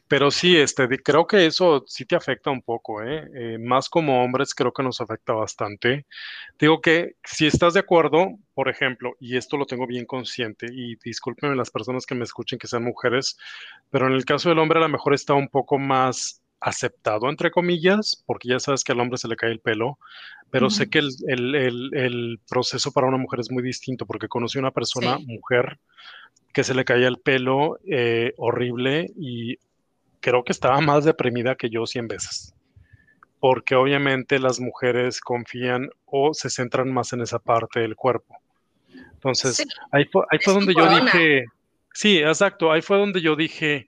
[0.09, 3.29] pero sí, este, creo que eso sí te afecta un poco, ¿eh?
[3.35, 6.07] Eh, más como hombres creo que nos afecta bastante.
[6.59, 10.97] Digo que si estás de acuerdo, por ejemplo, y esto lo tengo bien consciente, y
[10.97, 13.39] discúlpenme las personas que me escuchen que sean mujeres,
[13.91, 17.51] pero en el caso del hombre a lo mejor está un poco más aceptado, entre
[17.51, 19.99] comillas, porque ya sabes que al hombre se le cae el pelo,
[20.51, 24.29] pero sé que el, el- el- el proceso para una mujer es muy distinto, porque
[24.29, 25.27] conocí una persona, Sí.
[25.27, 25.79] mujer,
[26.53, 29.59] que se le caía el pelo eh, horrible y
[30.25, 32.55] creo que estaba más deprimida que yo 100 veces,
[33.41, 38.35] porque obviamente las mujeres confían o se centran más en esa parte del cuerpo.
[39.13, 39.65] Entonces, Sí.
[39.93, 41.05] ahí fue, ahí donde yo corona.
[41.05, 41.45] dije,
[41.93, 43.87] sí, exacto, ahí fue donde yo dije,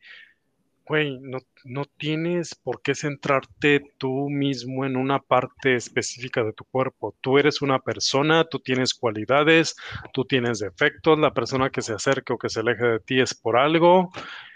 [0.84, 6.66] güey, no, no tienes por qué centrarte tú mismo en una parte específica de tu
[6.66, 7.16] cuerpo.
[7.22, 9.74] Tú eres una persona, tú tienes cualidades,
[10.12, 13.34] tú tienes defectos, la persona que se acerque o que se aleje de ti es
[13.34, 14.10] por algo,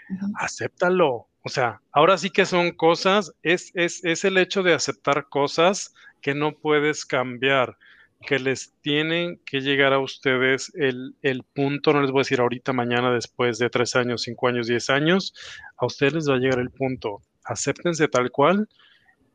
[0.09, 0.31] Ujú.
[0.35, 1.30] acéptalo.
[1.43, 5.93] O sea, ahora sí que son cosas, es, es, es el hecho de aceptar cosas
[6.21, 7.77] que no puedes cambiar,
[8.27, 12.39] que les tienen que llegar a ustedes el, el punto, no les voy a decir
[12.41, 15.33] ahorita, mañana, después de tres años, cinco años, diez años,
[15.77, 17.21] a ustedes les va a llegar el punto.
[17.43, 18.69] Acéptense tal cual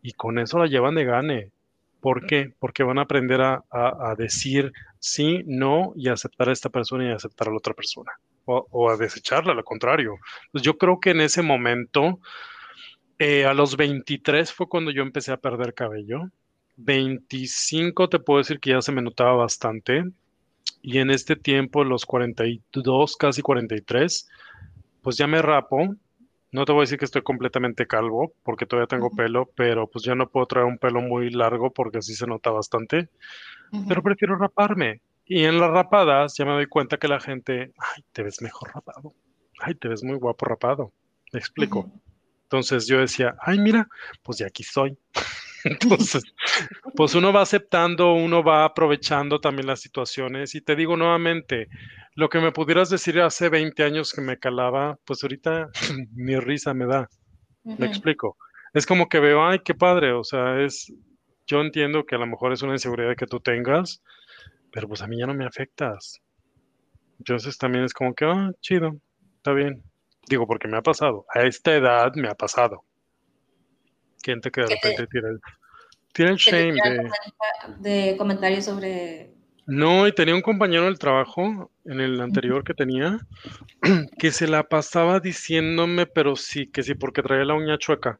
[0.02, 1.52] y con eso la llevan de gane.
[2.00, 2.54] ¿Por qué?
[2.60, 7.06] Porque van a aprender a, a- a decir sí, no y aceptar a esta persona
[7.08, 8.12] y aceptar a la otra persona.
[8.46, 10.16] O, o a desecharla, lo contrario.
[10.52, 12.20] Pues yo creo que en ese momento,
[13.18, 16.30] eh, a los 23 fue cuando yo empecé a perder cabello.
[16.76, 20.04] 25 te puedo decir que ya se me notaba bastante.
[20.82, 24.28] Y en este tiempo, los 42, casi 43,
[25.02, 25.94] pues ya me rapo.
[26.52, 30.04] No te voy a decir que estoy completamente calvo, porque todavía tengo pelo, pero pues
[30.04, 33.08] ya no puedo traer un pelo muy largo porque así se nota bastante.
[33.88, 35.00] Pero prefiero raparme.
[35.26, 38.72] Y en las rapadas ya me doy cuenta que la gente, ay, te ves mejor
[38.74, 39.12] rapado.
[39.58, 40.92] Ay, te ves muy guapo rapado.
[41.32, 41.90] Me explico.
[42.44, 43.88] Entonces yo decía, ay, mira,
[44.22, 44.96] pues ya aquí soy.
[45.64, 46.22] Entonces,
[46.96, 50.54] pues uno va aceptando, uno va aprovechando también las situaciones.
[50.54, 51.68] Y te digo nuevamente,
[52.14, 55.70] lo que me pudieras decir hace 20 años que me calaba, pues ahorita
[56.14, 57.08] ni risa me da.
[57.64, 57.84] Me Ujú.
[57.84, 58.36] explico.
[58.74, 60.12] Es como que veo, ay, qué padre.
[60.12, 60.92] O sea, es,
[61.48, 64.02] yo entiendo que a lo mejor es una inseguridad que tú tengas,
[64.72, 66.20] pero pues a mí ya no me afectas.
[67.18, 68.96] Entonces también es como que, ah, chido,
[69.36, 69.82] está bien.
[70.28, 71.24] Digo, porque me ha pasado.
[71.34, 72.84] A esta edad me ha pasado.
[74.22, 75.40] Gente que de repente tira el,
[76.12, 77.10] tira el shame de...
[77.78, 79.30] de comentarios sobre
[79.66, 83.20] No, y tenía un compañero del trabajo en el anterior que tenía
[84.18, 88.18] que se la pasaba diciéndome, pero sí, que sí, porque traía la uña chueca.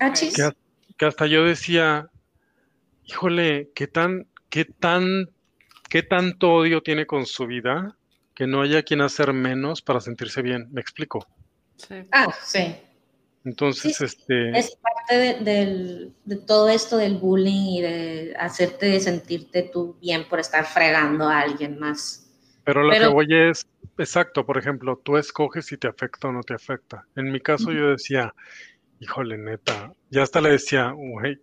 [0.00, 0.12] Ah.
[0.12, 0.50] Que,
[0.96, 2.10] que hasta yo decía,
[3.06, 5.30] híjole, qué tan, qué tan,
[5.88, 7.96] qué tanto odio tiene con su vida
[8.34, 10.68] que no haya quien hacer menos para sentirse bien.
[10.72, 11.26] Me explico.
[11.76, 11.94] Sí.
[12.10, 12.74] Ah, sí.
[13.44, 16.12] Entonces, Sí, este, Es parte de,
[16.46, 21.78] todo esto del bullying y de hacerte sentirte tú bien por estar fregando a alguien
[21.78, 22.20] más.
[22.64, 23.66] pero lo pero- que voy es,
[23.98, 27.06] exacto, por ejemplo, tú escoges si te afecta o no te afecta.
[27.14, 28.34] En mi caso yo decía,
[29.00, 31.38] híjole, neta, ya hasta le decía, güey,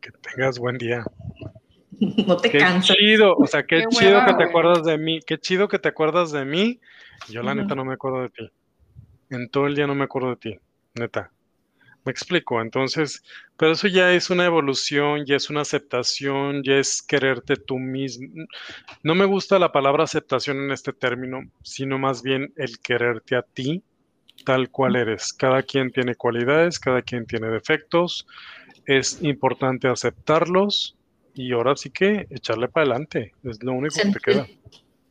[0.00, 1.04] que tengas buen día.
[2.26, 2.96] No te Qué cansas.
[2.96, 4.48] chido, o sea, qué, Qué chido hueva, que te güey.
[4.48, 6.80] acuerdas de mí, qué chido que te acuerdas de mí.
[7.28, 7.62] Yo la Ujú.
[7.62, 8.50] neta no me acuerdo de ti.
[9.30, 10.58] En todo el día no me acuerdo de ti,
[10.94, 11.32] neta.
[12.04, 13.22] Me explico, entonces,
[13.56, 18.28] pero eso ya es una evolución, ya es una aceptación, ya es quererte tú mismo.
[19.02, 23.42] No me gusta la palabra aceptación en este término, sino más bien el quererte a
[23.42, 23.82] ti
[24.44, 25.32] tal cual eres.
[25.32, 28.26] Cada quien tiene cualidades, cada quien tiene defectos.
[28.86, 30.96] Es importante aceptarlos
[31.34, 33.32] y ahora sí que echarle para adelante.
[33.42, 34.46] Es lo único que te queda.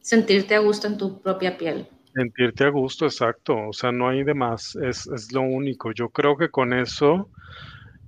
[0.02, 1.88] Sentirte a gusto en tu propia piel.
[2.14, 3.56] Sentirte a gusto, exacto.
[3.68, 4.76] O sea, no hay de más.
[4.76, 5.92] Es, es lo único.
[5.92, 7.30] Yo creo que con eso,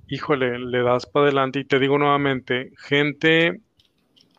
[0.08, 1.60] híjole, le das para adelante.
[1.60, 3.62] Y te digo nuevamente, gente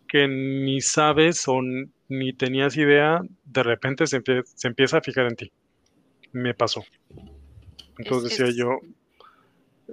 [0.09, 1.61] que ni sabes o
[2.09, 4.23] ni tenías idea, de repente se,
[4.65, 5.53] empieza a fijar en ti.
[6.33, 6.83] Me pasó.
[7.99, 8.79] Entonces decía yo,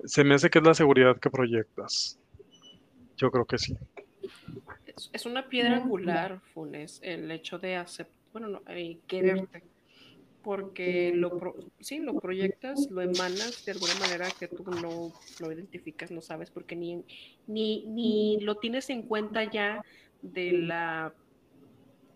[0.04, 2.20] se me hace que es la seguridad que proyectas.
[3.18, 3.76] Yo creo que sí.
[5.12, 9.64] Es, una piedra angular, Funes, el hecho de aceptar, bueno, no, eh, quererte.
[10.44, 16.12] Porque lo, sí, lo proyectas, lo emanas de alguna manera que tú no lo identificas,
[16.12, 17.04] no sabes, porque ni,
[17.48, 19.84] ni, ni lo tienes en cuenta ya
[20.22, 21.14] de la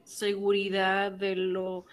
[0.04, 1.86] seguridad, de lo,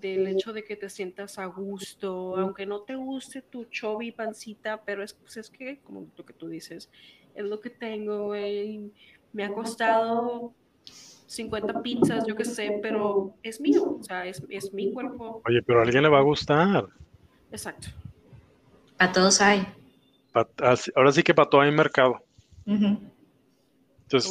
[0.00, 3.66] del hecho de que te sientas a gusto, aunque no te guste tu
[4.00, 6.90] y pancita, pero es, pues es que, como lo que tú dices,
[7.34, 8.32] es lo que tengo,
[9.32, 10.52] me ha costado
[11.26, 15.42] 50 pizzas, yo qué sé, pero es mío, o sea, es, es, mi cuerpo.
[15.46, 16.86] Oye, pero a alguien le va a gustar.
[17.50, 17.88] Exacto.
[18.98, 19.66] A todos hay.
[20.94, 22.24] ahora sí que para todo hay mercado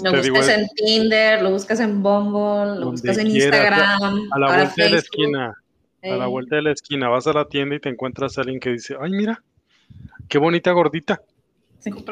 [0.03, 4.29] lo buscas en Tinder, lo buscas en Bumble, lo buscas en Instagram.
[4.31, 5.57] A la vuelta de la esquina.
[6.03, 8.59] A la vuelta de la esquina vas a la tienda y te encuentras a alguien
[8.59, 9.41] que dice, ay, mira,
[10.27, 11.21] qué bonita gordita.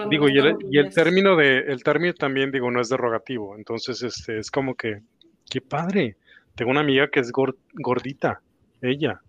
[0.10, 0.38] Digo, y
[0.78, 3.56] el, término de, el término también, digo, no es derogativo.
[3.56, 5.02] Entonces, este, es como que,
[5.50, 6.18] qué padre.
[6.56, 8.42] Tengo una amiga que es gordita,
[8.82, 9.22] ella.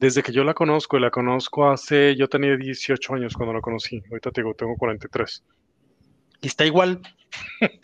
[0.00, 3.60] Desde que yo la conozco, y la conozco hace, yo tenía 18 años cuando la
[3.60, 4.02] conocí.
[4.08, 5.42] Ahorita te digo, tengo 43.
[6.40, 7.00] Y está igual,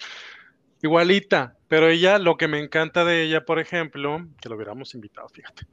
[0.84, 5.28] Igualita, pero ella, lo que me encanta de ella, por ejemplo, que lo hubiéramos invitado,
[5.30, 5.66] fíjate,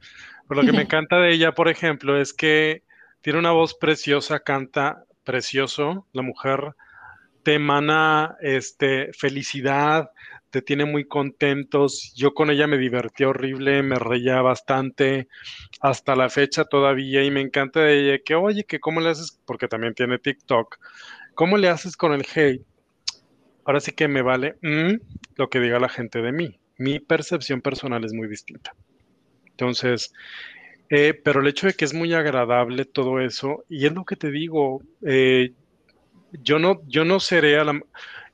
[0.48, 2.82] pero lo que me encanta de ella, por ejemplo, es que
[3.20, 6.74] tiene una voz preciosa, canta precioso, la mujer
[7.42, 10.10] te emana este, felicidad,
[10.48, 12.14] te tiene muy contentos.
[12.16, 15.28] Yo con ella me divertí horrible, me reía bastante
[15.80, 19.40] hasta la fecha todavía y me encanta de ella que, oye, que cómo le haces,
[19.44, 20.78] porque también tiene TikTok,
[21.34, 22.64] ¿cómo le haces con el hate?
[23.64, 24.94] Ahora sí que me vale mm,
[25.36, 26.58] lo que diga la gente de mí.
[26.78, 28.74] Mi percepción personal es muy distinta.
[29.46, 30.12] Entonces,
[30.88, 34.16] eh, pero el hecho de que es muy agradable todo eso, y es lo que
[34.16, 35.52] te digo, eh,
[36.32, 37.80] yo no, yo no seré a la,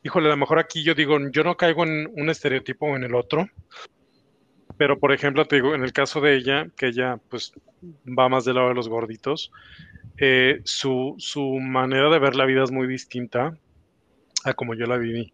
[0.03, 3.05] híjole, a lo mejor aquí yo digo, yo no caigo en un estereotipo o en
[3.05, 3.49] el otro,
[4.77, 7.53] pero por ejemplo, te digo, en el caso de ella, que ella pues
[8.07, 9.51] va más del lado de los gorditos,
[10.17, 13.57] eh, su, su manera de ver la vida es muy distinta
[14.44, 15.33] a como yo la viví.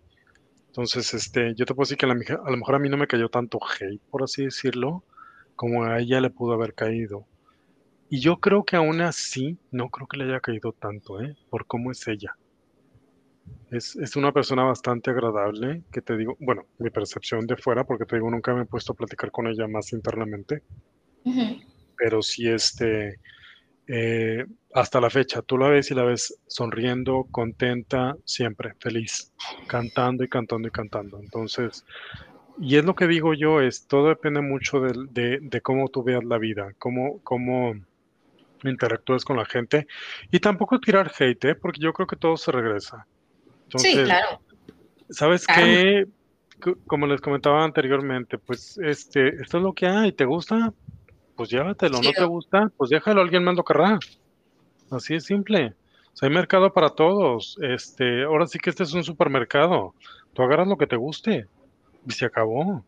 [0.66, 3.06] Entonces, este, yo te puedo decir que a, a lo mejor a mí no me
[3.06, 5.04] cayó tanto hate, por así decirlo,
[5.56, 7.26] como a ella le pudo haber caído.
[8.08, 11.36] Y yo creo que aún así, no creo que le haya caído tanto, ¿eh?
[11.50, 12.36] Por cómo es ella.
[13.70, 18.04] Es, es, una persona bastante agradable, que te digo, bueno, mi percepción de fuera, porque
[18.04, 20.62] te digo, nunca me he puesto a platicar con ella más internamente.
[21.96, 23.18] Pero sí, este,
[23.86, 29.32] eh, hasta la fecha, tú la ves y la ves sonriendo, contenta, siempre, feliz,
[29.68, 31.20] cantando y cantando y cantando.
[31.20, 31.84] Entonces,
[32.60, 36.24] y es lo que digo yo, es todo depende mucho de, de, cómo tú veas
[36.24, 37.74] la vida, cómo, cómo
[38.64, 39.86] interactúas con la gente
[40.32, 41.54] y tampoco tirar hate, ¿eh?
[41.54, 43.06] porque yo creo que todo se regresa.
[43.76, 44.40] sí, claro.
[45.08, 46.06] ¿Sabes qué?
[46.86, 50.72] Como les comentaba anteriormente, pues este, esto es lo que hay, ¿te gusta?
[51.36, 53.98] pues llévatelo, no te gusta, pues déjalo, alguien más lo querrá.
[54.90, 55.74] Así es simple.
[56.22, 57.58] Hay mercado para todos.
[57.60, 59.94] Este, ahora sí que este es un supermercado.
[60.32, 61.46] Tú agarras lo que te guste
[62.06, 62.84] y se acabó.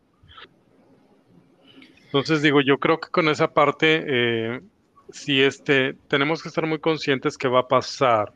[2.05, 4.61] Entonces digo, yo creo que con esa parte, eh,
[5.09, 8.33] si este, tenemos que estar muy conscientes que va a pasar.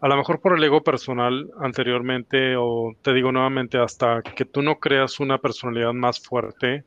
[0.00, 4.62] A lo mejor por el ego personal anteriormente, o te digo nuevamente, hasta que tú
[4.62, 6.84] no creas una personalidad más fuerte,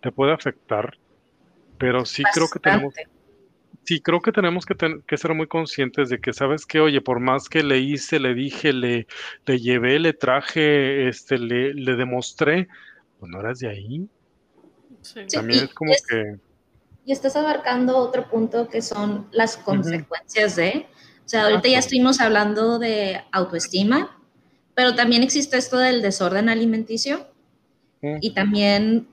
[0.00, 0.96] te puede afectar
[1.82, 2.94] pero sí creo que tenemos,
[3.84, 4.74] sí creo que tenemos que,
[5.06, 8.34] que, ser muy conscientes de que, sabes que, oye, por más que le hice, le
[8.34, 9.06] dije, le,
[9.46, 12.68] le llevé, le traje, este, le, le demostré,
[13.18, 14.08] pues no eras de ahí.
[15.32, 16.36] También es como que...
[17.04, 20.86] Y estás abarcando otro punto que son las consecuencias de,
[21.24, 24.16] o sea, ahorita ya estuvimos hablando de autoestima,
[24.74, 27.26] pero también existe esto del desorden alimenticio
[28.20, 29.08] y también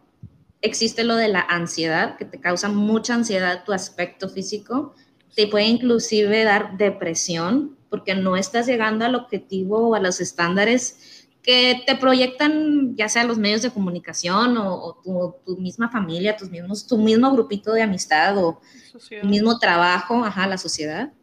[0.62, 4.96] existe lo de la ansiedad, que te causa mucha ansiedad tu aspecto físico,
[5.36, 11.28] te puede inclusive dar depresión porque no estás llegando al objetivo o a los estándares
[11.42, 15.02] que te proyectan ya sea los medios de comunicación o,
[15.46, 18.60] tu, misma familia, tus mismos, tu mismo grupito de amistad o
[19.10, 21.14] el mismo trabajo, ajá, la sociedad.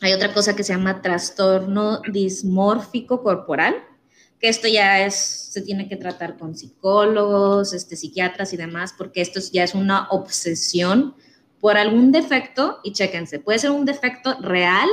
[0.00, 3.74] Hay otra cosa que se llama trastorno dismórfico corporal,
[4.44, 9.22] que esto ya es, se tiene que tratar con psicólogos, este, psiquiatras y demás, porque
[9.22, 11.14] esto ya es una obsesión
[11.62, 14.86] por algún defecto, y chéquense, puede ser un defecto real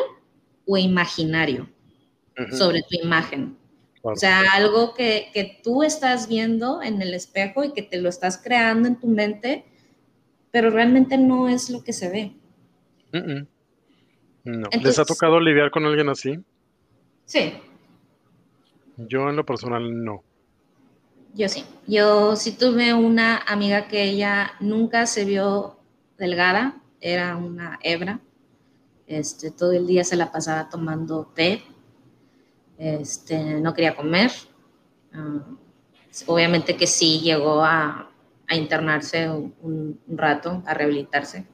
[0.66, 1.70] o imaginario
[2.52, 3.58] sobre tu imagen.
[4.04, 8.08] O sea, algo que, que, tú estás viendo en el espejo y que te lo
[8.08, 9.66] estás creando en tu mente,
[10.50, 12.36] pero realmente no es lo que se ve.
[14.46, 14.70] No.
[14.82, 16.40] ¿Les ha tocado lidiar con alguien así?
[17.26, 17.52] Sí.
[19.08, 20.24] Yo en lo personal no.
[21.34, 21.64] Yo sí.
[21.88, 25.80] Yo sí tuve una amiga que ella nunca se vio
[26.18, 28.20] delgada, era una hebra.
[29.08, 31.64] Este, todo el día se la pasaba tomando té.
[32.78, 34.32] Este, no quería comer.
[35.14, 35.44] Ah,
[36.28, 38.08] obviamente que sí llegó a,
[38.50, 41.48] internarse un, rato, a rehabilitarse.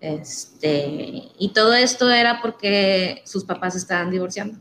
[0.00, 4.58] Este, y todo esto era porque sus papás estaban divorciando.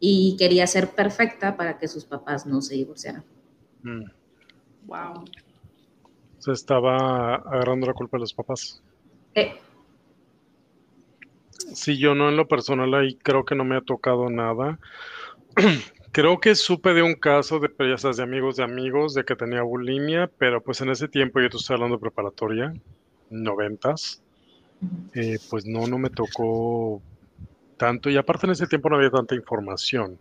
[0.00, 3.22] Y quería ser perfecta para que sus papás no se divorciaran.
[4.86, 5.24] Wow.
[6.38, 8.82] Se estaba agarrando la culpa de los papás.
[9.34, 9.54] Eh.
[11.74, 14.78] Sí, yo no en lo personal ahí creo que no me ha tocado nada.
[16.12, 20.28] Creo que supe de un caso de, de amigos de amigos de que tenía bulimia,
[20.38, 22.74] pero pues en ese tiempo yo estoy hablando de preparatoria,
[23.30, 24.20] noventas,
[25.14, 27.00] eh, pues no, no me tocó
[27.80, 30.18] tanto y aparte en ese tiempo no había tanta información.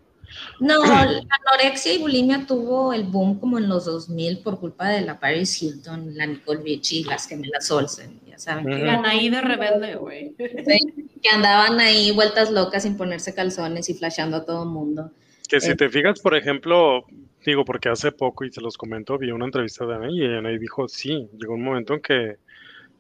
[0.62, 5.02] No, la anorexia y bulimia tuvo el boom como en los 2000 por culpa de
[5.02, 8.66] la Paris Hilton, la Nicole Richie y las gemelas Olsen, ya saben.
[8.66, 10.36] Que eran ahí de rebelde, güey.
[10.38, 15.12] que andaban ahí vueltas locas sin ponerse calzones y flasheando a todo el mundo.
[15.50, 17.04] Que si eh, te fijas, por ejemplo,
[17.46, 20.50] digo, porque hace poco, y se los comento, vi una entrevista de Ana y Ana
[20.50, 22.38] dijo, sí, llegó un momento en que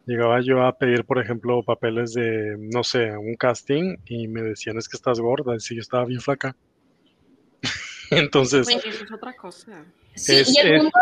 [0.09, 4.77] llegaba yo a pedir, por ejemplo, papeles de, no sé, un casting y me decían,
[4.77, 6.55] es que estás gorda, y sí, yo estaba bien flaca.
[8.11, 8.67] Entonces...
[8.67, 9.85] es otra cosa.
[10.15, 10.99] Sí, y el mundo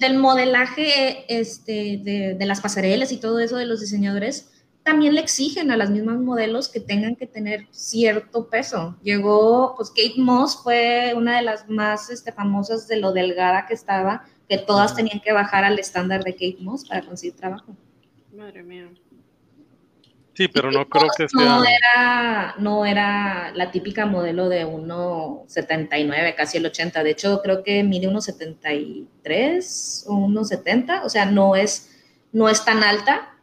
[0.00, 4.50] del, modelaje, este, de, de las pasarelas y todo eso de los diseñadores,
[4.82, 8.96] también le exigen a las mismas modelos que tengan que tener cierto peso.
[9.02, 13.74] Llegó, pues Kate Moss fue una de las más este, famosas de lo delgada que
[13.74, 17.76] estaba, que todas tenían que bajar al estándar de Kate Moss para conseguir trabajo.
[18.36, 18.88] Madre mía.
[20.34, 21.40] Sí, pero no creo que sea...
[21.40, 27.02] No era, no era la típica modelo de 1,79, casi el 80.
[27.02, 31.04] De hecho, creo que mide 1,73 o 1,70.
[31.04, 31.90] O sea, no es,
[32.32, 33.36] no es tan alta,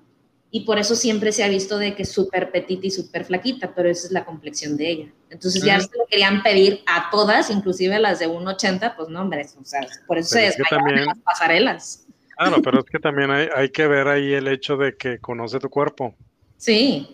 [0.55, 3.73] y por eso siempre se ha visto de que es súper petita y súper flaquita,
[3.73, 5.11] pero esa es la complexión de ella.
[5.31, 9.21] Entonces ya se lo querían pedir a todas, inclusive a las de 1,80, pues no,
[9.21, 12.05] hombre, o sea, por eso se desmayaban las pasarelas.
[12.43, 15.59] Claro, pero es que también hay, hay, que ver ahí el hecho de que conoce
[15.59, 16.15] tu cuerpo.
[16.57, 17.07] Sí.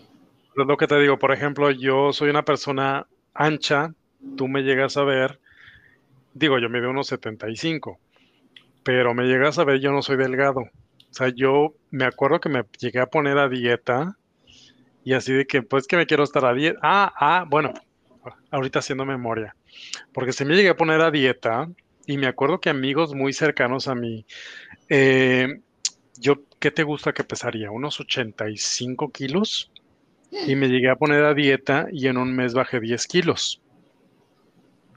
[0.56, 3.94] Es lo que te digo, por ejemplo, yo soy una persona ancha,
[4.36, 5.40] tú me llegas a ver,
[6.34, 7.98] digo, yo me veo unos 75,
[8.82, 10.60] pero me llegas a ver, yo no soy delgado.
[10.60, 14.16] O sea, yo me acuerdo que me llegué a poner a dieta
[15.04, 16.78] y así de que, pues que me quiero estar a dieta.
[16.82, 17.72] Ah, ah, bueno,
[18.50, 19.56] ahorita haciendo memoria.
[20.12, 21.68] Porque se me llegué a poner a dieta
[22.06, 24.26] y me acuerdo que amigos muy cercanos a mí,
[24.90, 25.60] eh,
[26.18, 27.70] yo, ¿qué te gusta que pesaría?
[27.70, 29.70] Unos 85 kilos.
[30.46, 33.60] Y me llegué a poner a dieta y en un mes bajé 10 kilos.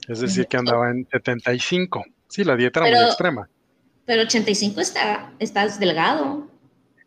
[0.08, 2.06] Es decir, que andaba en 75.
[2.28, 3.50] Sí, la dieta era muy extrema.
[4.06, 6.48] Pero 85 está, estás delgado.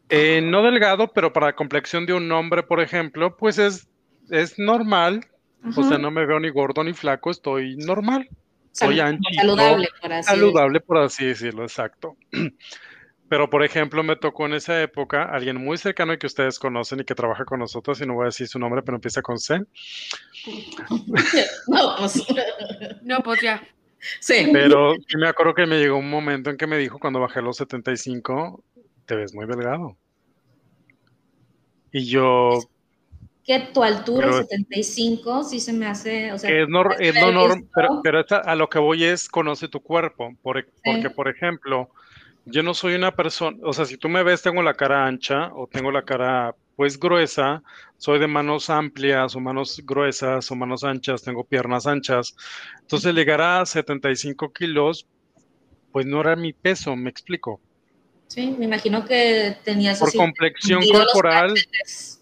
[0.08, 3.86] Eh, no delgado, pero para la complexión de un hombre, por ejemplo, pues es,
[4.30, 5.24] es normal.
[5.76, 8.28] O sea, no me veo ni gordo ni flaco, estoy normal.
[8.76, 8.98] Soy.
[8.98, 12.16] Saludable, por así Saludable, por así decirlo, exacto.
[13.28, 17.00] Pero, por ejemplo, me tocó en esa época alguien muy cercano y que ustedes conocen
[17.00, 19.38] y que trabaja con nosotros, y no voy a decir su nombre, pero empieza con
[19.38, 19.58] C.
[21.66, 22.24] no, pues.
[23.02, 23.66] no, pues ya.
[24.20, 24.48] Sí.
[24.52, 27.42] Pero sí me acuerdo que me llegó un momento en que me dijo cuando bajé
[27.42, 28.62] los 75,
[29.06, 29.96] te ves muy delgado.
[31.90, 32.60] Y yo...
[33.46, 36.32] Que tu altura, 75, sí se me hace...
[36.32, 37.14] O sea, es, no, es
[37.74, 40.34] pero, pero a lo que voy es conoce tu cuerpo.
[40.42, 41.88] Por, porque, por ejemplo,
[42.44, 45.52] yo no soy una persona, o sea, si tú me ves, tengo la cara ancha
[45.54, 47.62] o tengo la cara pues gruesa,
[47.96, 52.36] soy de manos amplias o manos gruesas o manos anchas, tengo piernas anchas.
[52.82, 55.06] Entonces llegar a 75 kilos,
[55.90, 57.60] pues no era mi peso, me explico.
[58.28, 61.54] Sí, me imagino que tenías Por así complexión corporal.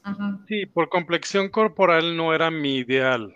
[0.02, 3.34] Ajá, sí, por complexión corporal no era mi ideal.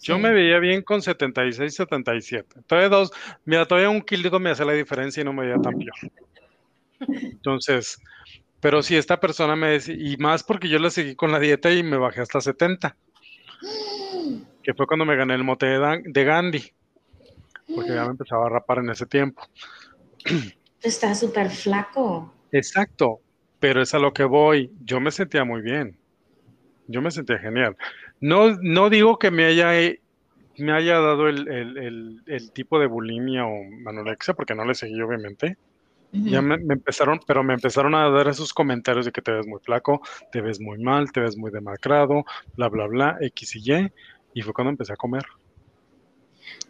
[0.00, 0.20] Yo sí.
[0.20, 2.60] me veía bien con 76, 77.
[2.66, 3.10] Todavía dos,
[3.44, 5.94] mira, todavía un kilo me hace la diferencia y no me veía tan peor.
[7.22, 7.98] Entonces,
[8.60, 11.72] pero si esta persona me decía, y más porque yo le seguí con la dieta
[11.72, 12.96] y me bajé hasta 70,
[14.62, 16.72] que fue cuando me gané el mote de, Dan- de Gandhi,
[17.74, 19.42] porque ya me empezaba a rapar en ese tiempo.
[20.84, 22.32] Está súper flaco.
[22.52, 23.20] Exacto,
[23.58, 24.70] pero es a lo que voy.
[24.84, 25.98] Yo me sentía muy bien.
[26.86, 27.76] Yo me sentía genial.
[28.20, 29.70] No, no digo que me haya,
[30.58, 33.54] me haya dado el, el- el- el tipo de bulimia o
[33.88, 35.56] anorexia, porque no le seguí, obviamente.
[36.26, 39.46] Ya me, me empezaron, pero me empezaron a dar esos comentarios de que te ves
[39.46, 42.24] muy flaco, te ves muy mal, te ves muy demacrado,
[42.56, 43.92] bla, bla, bla, X y Y.
[44.34, 45.24] Y fue cuando empecé a comer.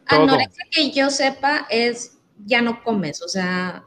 [0.09, 0.23] todo.
[0.23, 3.85] Anorexia que yo sepa es ya no comes, o sea,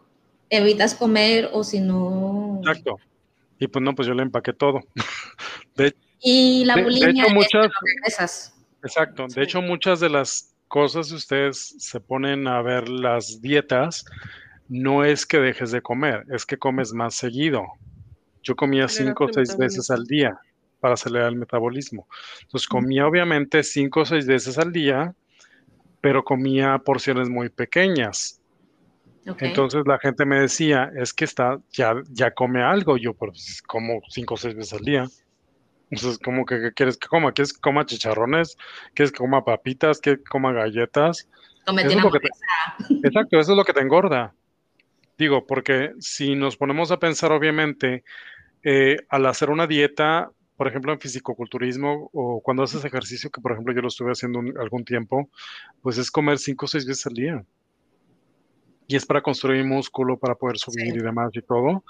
[0.49, 2.59] evitas comer o si no.
[2.63, 2.97] Exacto.
[3.59, 4.81] Y pues no, pues yo le empaqué todo.
[5.75, 8.37] De, Y la De- de bulimia hecho, es muchas- que.
[8.83, 9.25] Exacto.
[9.29, 9.35] Sí.
[9.35, 14.05] De hecho, muchas de las cosas, si ustedes se ponen a ver las dietas,
[14.67, 17.63] no es que dejes de comer, es que comes más seguido.
[18.43, 20.37] Yo comía cinco o seis veces al día
[20.79, 22.07] para acelerar el metabolismo.
[22.43, 25.13] Entonces comía obviamente cinco o seis veces al día,
[26.01, 28.39] pero comía porciones muy pequeñas.
[29.47, 32.97] Entonces la gente me decía, es que está, ya, ya come algo.
[32.97, 35.05] Yo, pues, como cinco o seis veces al día.
[35.89, 37.31] Entonces, como que ¿qué quieres que coma?
[37.31, 38.57] ¿Quieres que coma chicharrones?
[38.93, 39.99] ¿Quieres que coma papitas?
[39.99, 41.29] ¿Quieres que coma galletas?
[41.87, 42.29] Eso es lo que te-.
[43.07, 44.33] Exacto, eso es lo que te engorda.
[45.17, 48.03] Digo, porque si nos ponemos a pensar, obviamente,
[48.63, 53.51] eh, al hacer una dieta, por ejemplo, en fisicoculturismo o cuando haces ejercicio, que por
[53.53, 55.29] ejemplo yo lo estuve haciendo un- algún tiempo,
[55.81, 57.43] pues es comer cinco o seis veces al día.
[58.87, 60.99] Y es para construir músculo, para poder subir Sí.
[60.99, 61.83] y demás y todo.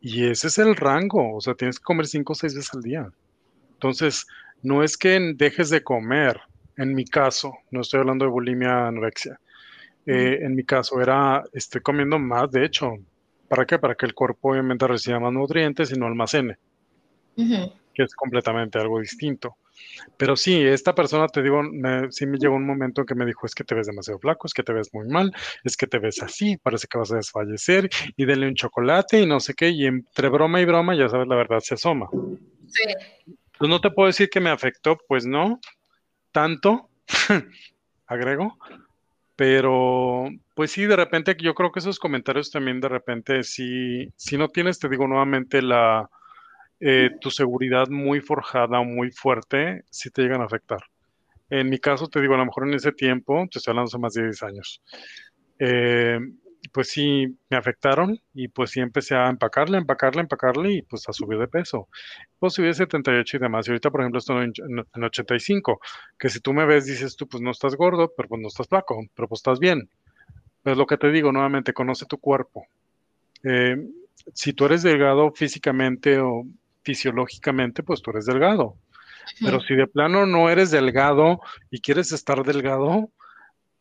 [0.00, 2.82] Y ese es el rango, o sea, tienes que comer cinco o seis veces al
[2.82, 3.10] día.
[3.74, 4.26] Entonces,
[4.62, 6.40] no es que dejes de comer,
[6.76, 9.38] en mi caso, no estoy hablando de bulimia, anorexia.
[10.06, 12.94] Eh, en mi caso era, estoy comiendo más, de hecho.
[13.48, 13.78] ¿Para qué?
[13.78, 16.56] Para que el cuerpo obviamente reciba más nutrientes y no almacene,
[17.94, 19.56] que es completamente algo distinto.
[20.16, 23.26] Pero sí, esta persona, te digo, me- sí me llegó un momento en que me
[23.26, 25.32] dijo, es que te ves demasiado flaco, es que te ves muy mal,
[25.64, 29.26] es que te ves así, parece que vas a desfallecer, y denle un chocolate y
[29.26, 32.08] no sé qué, y entre broma y broma, ya sabes, la verdad se asoma.
[32.68, 32.82] Sí.
[33.58, 35.60] Pues no te puedo decir que me afectó, pues no,
[36.32, 36.90] tanto,
[38.06, 38.56] agrego,
[39.36, 44.36] pero pues sí, de repente yo creo que esos comentarios también de repente, si, si
[44.36, 46.08] no tienes, te digo nuevamente, la,
[46.80, 50.80] eh, tu seguridad muy forjada muy fuerte, sí te llegan a afectar.
[51.50, 53.98] En mi caso, te digo, a lo mejor en ese tiempo, te estoy hablando hace
[53.98, 54.82] más de 10 años,
[55.58, 56.18] eh,
[56.72, 61.12] pues sí me afectaron y pues sí empecé a empacarle, empacarle, empacarle y pues a
[61.12, 61.88] subir de peso.
[62.38, 63.66] Pues subí de 78 y demás.
[63.66, 65.80] Y ahorita, por ejemplo, estoy en, en- en 85,
[66.18, 68.68] que si tú me ves, dices tú, pues no estás gordo, pero pues no estás
[68.68, 69.88] flaco, pero pues estás bien.
[70.62, 72.66] Pero es lo que te digo nuevamente, conoce tu cuerpo.
[73.44, 73.76] Eh,
[74.34, 76.44] si tú eres delgado físicamente o
[76.88, 78.76] fisiológicamente, pues tú eres delgado.
[79.42, 81.38] Pero si de plano no eres delgado
[81.70, 83.10] y quieres estar delgado,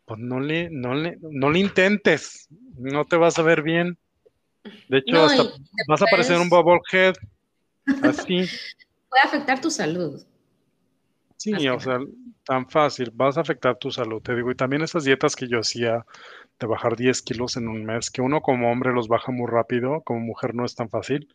[0.04, 3.98] pues no le, no le, no le intentes, no te vas a ver bien.
[4.90, 5.44] De hecho, No, hasta
[5.88, 7.16] vas a parecer un bobblehead,
[8.04, 8.42] así.
[9.10, 10.22] Puede afectar tu salud.
[11.38, 12.00] Sí, o sea,
[12.44, 15.60] tan fácil, vas a afectar tu salud, te digo, y también esas dietas que yo
[15.60, 16.06] hacía
[16.60, 20.02] de bajar 10 kilos en un mes, que uno como hombre los baja muy rápido,
[20.02, 21.30] como mujer no es tan fácil,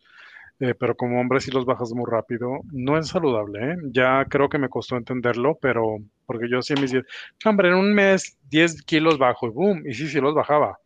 [0.62, 3.76] eh, pero como hombre sí los bajas muy rápido, no es saludable, ¿eh?
[3.90, 7.10] Ya creo que me costó entenderlo, pero porque yo hacía mis dietas,
[7.44, 10.78] hombre, en un mes 10 kilos bajo y boom, y sí, sí los bajaba.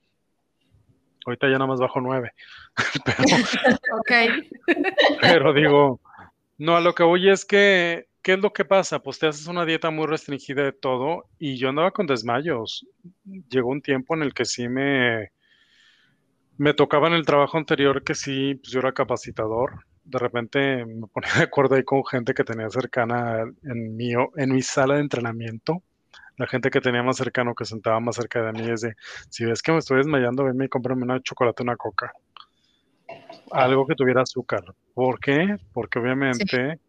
[1.27, 2.33] Ahorita ya nada más bajo 9,
[3.05, 3.19] pero
[4.01, 4.13] Ok.
[5.21, 6.01] pero digo,
[6.57, 9.01] no, a lo que voy es que, ¿qué es lo que pasa?
[9.01, 12.87] Pues te haces una dieta muy restringida de todo y yo andaba con desmayos.
[13.51, 15.33] Llegó un tiempo en el que sí me,
[16.59, 19.85] me tocaba en el trabajo anterior que sí, pues yo era capacitador.
[20.05, 24.53] De repente me ponía de acuerdo ahí con gente que tenía cercana en mi, en
[24.53, 25.83] mi sala de entrenamiento.
[26.37, 28.95] La gente que tenía más cercano, que sentaba más cerca de mí, es de,
[29.31, 32.13] si ves que me estoy desmayando, venme y cómprame una chocolate, una coca
[33.51, 34.65] algo que tuviera azúcar.
[34.95, 35.57] ¿Por qué?
[35.73, 36.81] Porque obviamente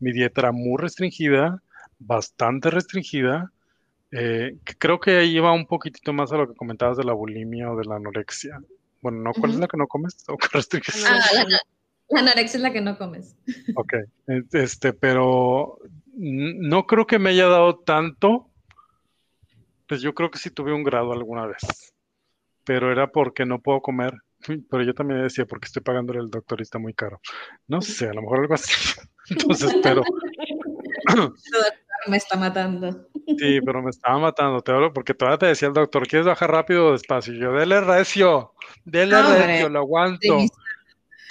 [0.00, 1.62] mi dieta era muy restringida,
[1.98, 3.52] bastante restringida.
[4.14, 7.14] eh, que creo que ahí iba un poquitito más a lo que comentabas de la
[7.14, 8.60] bulimia o de la anorexia.
[9.02, 9.32] Bueno, ¿no?
[9.32, 10.24] ¿Cuál es la que no comes?
[10.28, 10.38] ¿O?
[11.06, 11.58] Ah, la,
[12.08, 13.36] la anorexia es la que no comes.
[13.76, 13.94] Ok,
[14.52, 15.78] este, pero
[16.14, 18.48] no creo que me haya dado tanto.
[19.88, 21.92] Pues yo creo que sí tuve un grado alguna vez,
[22.64, 24.14] pero era porque no puedo comer.
[24.70, 27.20] pero yo también decía, porque estoy pagándole al doctorista muy caro.
[27.66, 28.72] No sé, a lo mejor algo así.
[29.30, 30.02] Entonces, pero...
[32.08, 33.08] me está matando.
[33.38, 36.50] Sí, pero me estaba matando, te hablo porque todavía te decía el doctor, ¿quieres bajar
[36.50, 37.34] rápido o despacio?
[37.34, 38.52] Y yo, dele recio,
[38.84, 40.38] dele recio, lo aguanto.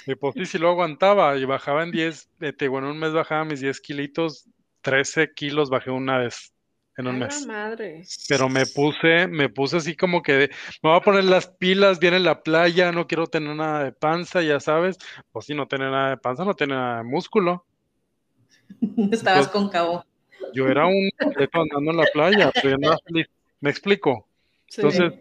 [0.06, 3.44] Y pues sí, sí lo aguantaba y bajaba en 10, este, bueno, un mes bajaba
[3.44, 4.48] mis 10 kilitos,
[4.80, 6.52] 13 kilos bajé una vez
[6.96, 7.46] en un mes.
[7.46, 8.02] madre!
[8.28, 10.50] Pero me puse, me puse así como que
[10.82, 14.42] me voy a poner las pilas, viene la playa, no quiero tener nada de panza,
[14.42, 14.98] ya sabes.
[15.30, 17.64] Pues si no tener nada de panza, no tener nada de músculo.
[19.12, 20.04] Estabas con cabo.
[20.52, 21.10] Yo era un
[21.52, 23.26] andando en la playa, pero feliz.
[23.60, 24.26] Me explico.
[24.76, 25.12] Entonces,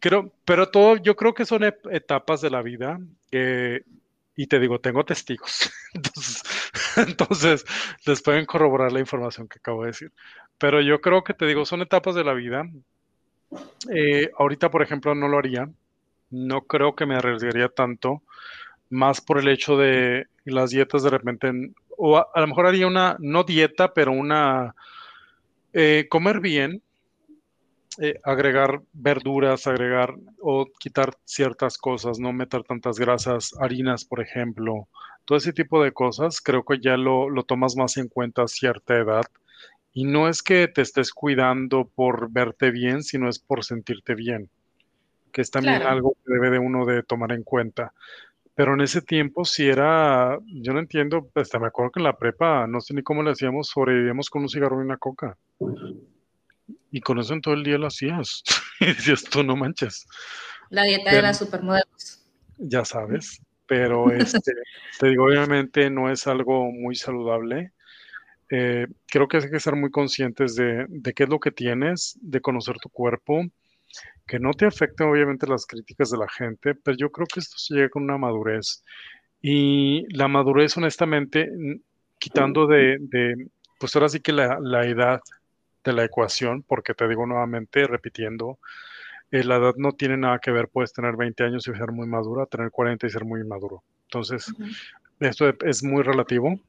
[0.00, 3.00] creo, pero todo, yo creo que son etapas de la vida
[4.36, 5.70] y te digo, tengo testigos.
[5.94, 6.42] Entonces,
[6.96, 7.64] entonces,
[8.06, 10.12] les pueden corroborar la información que acabo de decir.
[10.58, 12.68] Pero yo creo que te digo, son etapas de la vida.
[13.94, 15.68] Eh, ahorita, por ejemplo, no lo haría.
[16.30, 18.22] No creo que me arriesgaría tanto,
[18.90, 21.72] más por el hecho de las dietas de repente
[22.02, 24.74] o a, lo mejor haría una, no dieta, pero una,
[25.74, 26.82] eh, comer bien,
[28.00, 34.88] eh, agregar verduras, agregar o quitar ciertas cosas, no meter tantas grasas, harinas, por ejemplo,
[35.26, 38.48] todo ese tipo de cosas, creo que ya lo, lo tomas más en cuenta a
[38.48, 39.24] cierta edad.
[39.92, 44.48] Y no es que te estés cuidando por verte bien, sino es por sentirte bien,
[45.32, 47.92] que es también algo que debe de uno de tomar en cuenta.
[48.60, 52.18] Pero en ese tiempo sí era, yo no entiendo, hasta me acuerdo que en la
[52.18, 55.34] prepa, no sé ni cómo le hacíamos, sobrevivíamos con un cigarro y una coca.
[56.90, 58.42] Y con eso en todo el día lo hacías.
[58.80, 60.06] y decías, tú no manches.
[60.68, 62.22] La dieta de las supermodelos.
[62.58, 64.52] Ya sabes, pero este,
[65.00, 67.72] te digo, obviamente no es algo muy saludable.
[68.50, 72.18] Eh, creo que hay que ser muy conscientes de, de qué es lo que tienes,
[72.20, 73.42] de conocer tu cuerpo,
[74.26, 77.58] que no te afecten obviamente las críticas de la gente, pero yo creo que esto
[77.58, 78.84] se llega con una madurez.
[79.42, 81.50] Y la madurez, honestamente,
[82.18, 82.98] quitando de,
[83.78, 85.20] pues ahora sí que la, edad
[85.82, 88.58] de la ecuación, porque te digo nuevamente, repitiendo,
[89.32, 92.06] eh, la edad no tiene nada que ver, puedes tener 20 años y ser muy
[92.06, 93.82] madura, tener 40 y ser muy maduro.
[94.04, 94.52] Entonces,
[95.18, 96.60] esto es muy relativo,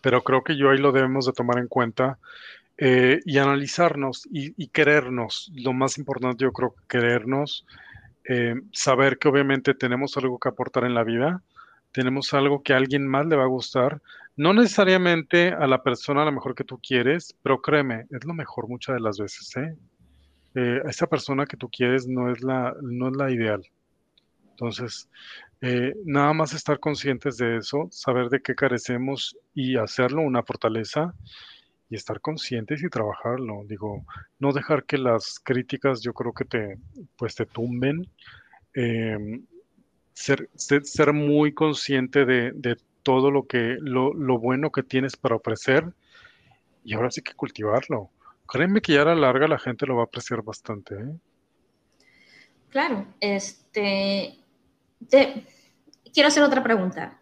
[0.00, 2.18] pero creo que yo ahí lo debemos de tomar en cuenta
[2.80, 5.50] eh, y analizarnos y, querernos.
[5.52, 7.66] Lo más importante yo creo querernos,
[8.28, 11.42] eh, saber que obviamente tenemos algo que aportar en la vida,
[11.90, 14.00] tenemos algo que a alguien más le va a gustar,
[14.36, 18.32] no necesariamente a la persona a lo mejor que tú quieres, pero créeme, es lo
[18.32, 19.56] mejor muchas de las veces.
[19.56, 19.76] ¿eh?
[20.54, 23.66] eh esa persona que tú quieres no es la, no es la ideal.
[24.50, 25.08] Entonces,
[26.04, 31.12] nada más estar conscientes de eso, saber de qué carecemos y hacerlo una fortaleza
[31.90, 33.64] y estar conscientes y trabajarlo.
[33.66, 34.04] Digo,
[34.38, 36.78] no dejar que las críticas yo creo que te,
[37.16, 38.08] pues te tumben.
[38.74, 39.44] Em,
[40.12, 45.84] ser, ser, muy consciente de, todo lo que, lo, bueno que tienes para ofrecer
[46.84, 48.10] y ahora sí que cultivarlo.
[48.46, 50.94] Créeme que ya a la larga la gente lo va a apreciar bastante.
[50.94, 51.16] ¿eh?
[52.68, 54.38] Claro, este,
[55.08, 55.46] te,
[56.12, 57.18] quiero hacer otra pregunta.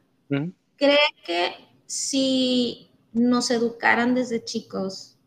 [0.77, 1.55] ¿Cree que
[1.87, 5.19] si nos educaran desde chicos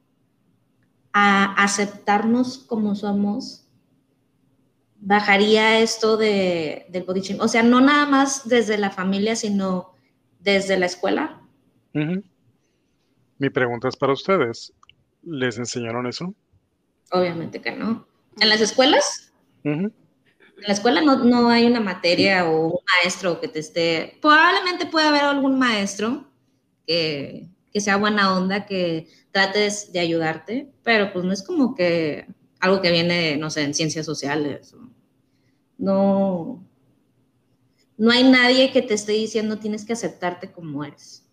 [1.11, 3.67] a aceptarnos como somos,
[4.99, 9.95] bajaría esto de, del body O sea, no nada más desde la familia, sino
[10.39, 11.41] desde la escuela.
[11.93, 14.71] Mi pregunta es para ustedes.
[15.23, 16.33] ¿Les enseñaron eso?
[17.11, 18.07] Obviamente que no.
[18.39, 19.33] ¿En las escuelas?
[19.63, 19.91] En
[20.57, 24.17] la escuela no, no, hay una materia o un maestro que te esté...
[24.21, 26.25] Probablemente puede haber algún maestro
[26.85, 32.27] que, que sea buena onda, que trates de ayudarte, pero pues no es como que
[32.59, 34.75] algo que viene, no sé, en ciencias sociales.
[35.77, 36.63] No,
[37.97, 41.25] no hay nadie que te esté diciendo tienes que aceptarte como eres.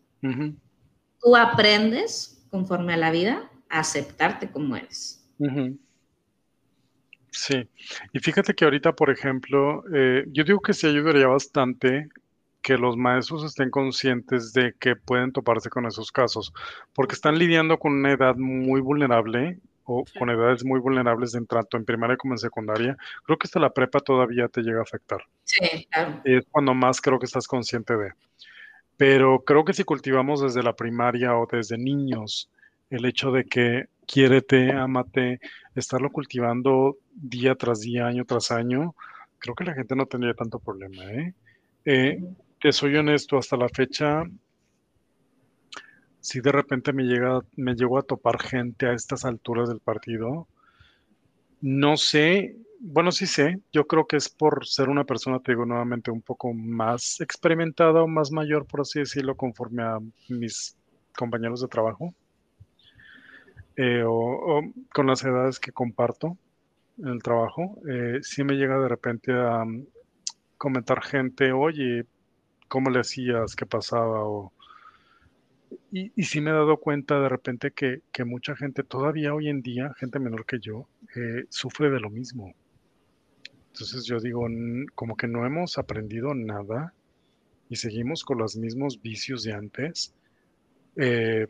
[1.20, 5.24] Tú aprendes conforme a la vida a aceptarte como eres.
[7.30, 7.68] Sí,
[8.12, 12.08] y fíjate que ahorita, por ejemplo, eh, yo digo que se ayudaría bastante
[12.66, 16.52] que los maestros estén conscientes de que pueden toparse con esos casos,
[16.94, 21.76] porque están lidiando con una edad muy vulnerable o con edades muy vulnerables de tanto
[21.76, 22.96] en primaria como en secundaria.
[23.22, 25.20] Creo que hasta la prepa todavía te llega a afectar.
[25.44, 26.20] Sí, claro.
[26.24, 28.14] Y es cuando más creo que estás consciente de.
[28.96, 32.50] Pero creo que si cultivamos desde la primaria o desde niños
[32.90, 35.38] el hecho de que quiérete, amate,
[35.76, 38.96] estarlo cultivando día tras día, año tras año,
[39.38, 41.04] creo que la gente no tendría tanto problema.
[41.12, 41.32] ¿eh?
[41.84, 42.20] Eh,
[42.60, 44.24] te soy honesto, hasta la fecha,
[46.20, 50.48] si de repente me llega, me llego a topar gente a estas alturas del partido,
[51.60, 55.64] no sé bueno, sí sé, yo creo que es por ser una persona, te digo
[55.64, 59.98] nuevamente, un poco más experimentada o más mayor, por así decirlo, conforme a
[60.28, 60.76] mis
[61.16, 62.14] compañeros de trabajo,
[63.76, 66.36] eh, o, con las edades que comparto
[66.98, 69.64] en el trabajo, eh, me llega de repente a
[70.56, 72.06] comentar gente, oye,
[72.68, 73.54] ¿cómo le hacías?
[73.56, 74.24] ¿Qué pasaba?
[74.24, 74.52] O,
[75.90, 79.62] y, y, sí me he dado cuenta de repente que, mucha gente todavía hoy en
[79.62, 82.54] día, gente menor que yo, eh, sufre de lo mismo.
[83.72, 84.46] Entonces yo digo,
[84.94, 86.94] como que no hemos aprendido nada
[87.68, 90.14] y seguimos con los mismos vicios de antes.
[90.96, 91.46] Eh,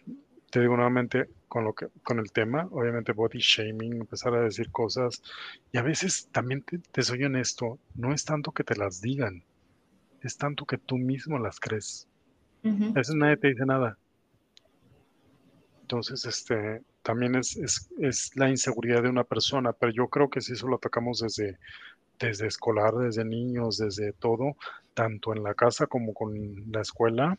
[0.51, 4.71] te digo nuevamente con lo que con el tema, obviamente body shaming, empezar a decir
[4.71, 5.23] cosas
[5.73, 9.45] y a veces también te, soy honesto, no es tanto que te las digan,
[10.23, 12.09] es tanto que tú mismo las crees.
[12.64, 13.97] A veces nadie te dice nada.
[15.83, 20.41] Entonces, este, también es, es, es, la inseguridad de una persona, pero yo creo que
[20.41, 21.59] si eso lo atacamos desde,
[22.19, 24.57] desde escolar, desde niños, desde todo,
[24.95, 26.33] tanto en la casa como con
[26.73, 27.39] la escuela,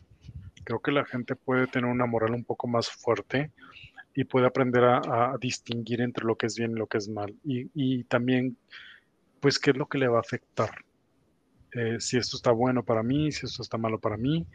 [0.64, 3.50] creo que la gente puede tener una moral un poco más fuerte
[4.14, 7.34] y puede aprender a, distinguir entre lo que es bien y lo que es mal.
[7.44, 8.56] Y, también,
[9.40, 10.70] pues, qué es lo que le va a afectar.
[11.72, 14.46] Eh, si esto está bueno para mí, si esto está malo para mí,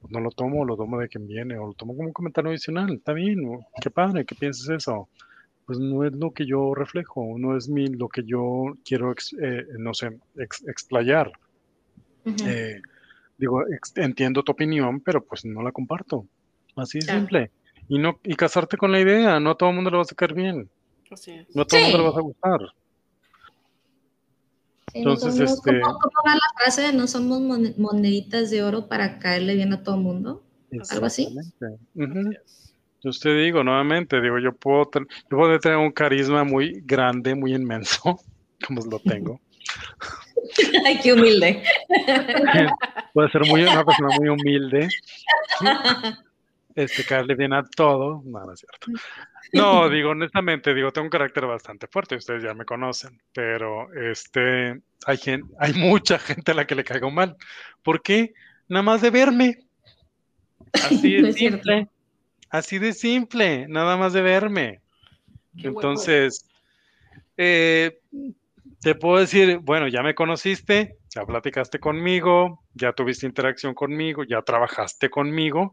[0.00, 2.50] pues no lo tomo, lo tomo de quien viene, o lo tomo como un comentario
[2.50, 2.94] adicional.
[2.94, 3.40] Está bien,
[3.80, 5.08] qué padre, ¿qué piensas eso?
[5.70, 9.64] pues no es lo que yo reflejo, no es mi, lo que yo quiero, eh,
[9.78, 11.30] no sé, explayar.
[12.24, 12.82] Eh,
[13.38, 13.62] digo,
[13.94, 16.26] entiendo tu opinión, pero pues no la comparto.
[16.74, 17.52] Así de simple.
[17.88, 20.06] Y, no, y casarte con la idea, no a todo el mundo le va a
[20.06, 20.68] sacar bien.
[21.54, 22.60] No a todo el mundo le va a gustar.
[24.94, 25.80] Entonces, este...
[25.80, 27.40] ¿cómo, va la frase de no somos
[27.76, 30.42] moneditas de oro para caerle bien a todo el mundo?
[30.90, 31.34] ¿Algo así?
[33.02, 37.54] Yo te digo nuevamente, digo, yo puedo, yo puedo tener un carisma muy grande, muy
[37.54, 38.20] inmenso,
[38.66, 39.40] como lo tengo.
[40.86, 41.62] Ay, qué humilde.
[43.14, 44.88] Puede ser muy, una persona muy humilde.
[46.80, 48.22] Este, caerle bien a todo.
[48.24, 48.86] No, no es cierto.
[49.52, 54.80] No, digo, honestamente, digo, tengo un carácter bastante fuerte, ustedes ya me conocen, pero este,
[55.06, 57.36] hay, gente, hay mucha gente a la que le caigo mal.
[57.82, 58.32] ¿Por qué?
[58.68, 59.58] Nada más de verme.
[60.72, 61.88] Así de simple.
[62.48, 64.80] Así de simple, nada más de verme.
[65.56, 66.46] Entonces,
[67.36, 68.00] eh,
[68.80, 74.42] te puedo decir, bueno, ya me conociste, ya platicaste conmigo, ya tuviste interacción conmigo, ya
[74.42, 75.72] trabajaste conmigo,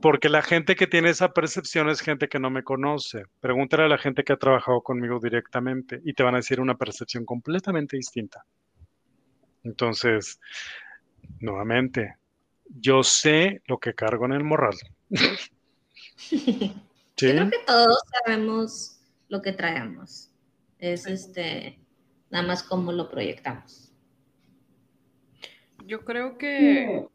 [0.00, 3.24] porque la gente que tiene esa percepción es gente que no me conoce.
[3.40, 6.76] Pregúntale a la gente que ha trabajado conmigo directamente y te van a decir una
[6.76, 8.44] percepción completamente distinta.
[9.64, 10.40] Entonces,
[11.40, 12.16] nuevamente,
[12.68, 14.76] yo sé lo que cargo en el morral.
[17.16, 20.30] creo que todos sabemos lo que traemos.
[20.78, 21.80] Es este,
[22.30, 23.92] nada más cómo lo proyectamos.
[25.84, 27.06] Yo creo que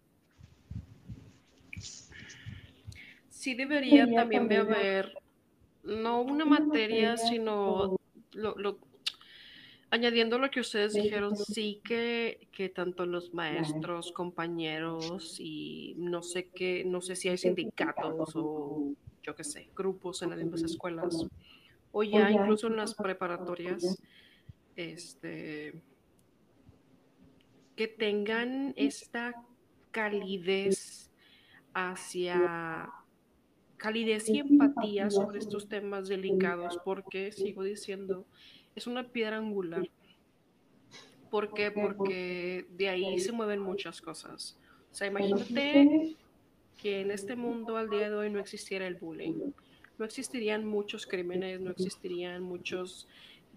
[3.41, 5.17] sí debería también de haber,
[5.83, 7.97] no una materia, sino
[8.33, 8.77] lo,
[9.89, 16.49] añadiendo lo que ustedes dijeron, sí que, que, tanto los maestros, compañeros y no sé
[16.49, 21.25] qué, no sé si hay sindicatos o yo qué sé, grupos en las mismas escuelas.
[21.91, 24.03] O ya incluso en las preparatorias,
[24.75, 25.81] este,
[27.75, 29.33] que tengan esta
[29.89, 31.11] calidez
[31.73, 33.00] hacia
[33.81, 38.25] calidez y empatía sobre estos temas delicados, porque sigo diciendo,
[38.75, 39.89] es una piedra angular.
[41.31, 41.71] ¿Por qué?
[41.71, 44.59] Porque de ahí se mueven muchas cosas.
[44.91, 46.15] O sea, imagínate
[46.77, 49.51] que en este mundo al día de hoy no existiera el bullying.
[49.97, 53.07] No existirían muchos crímenes, no existirían muchos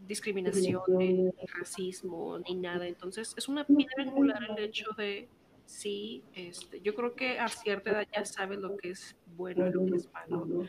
[0.08, 2.88] discriminación, racismo, ni nada.
[2.88, 5.28] Entonces, es una piedra angular el hecho de,
[5.66, 9.72] sí, este, yo creo que a cierta edad ya sabes lo que es bueno y
[9.72, 10.66] lo que es malo.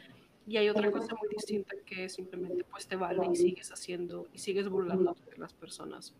[0.47, 4.37] Y hay otra cosa muy distinta que simplemente pues te vale y sigues haciendo y
[4.37, 6.13] sigues burlando de las personas.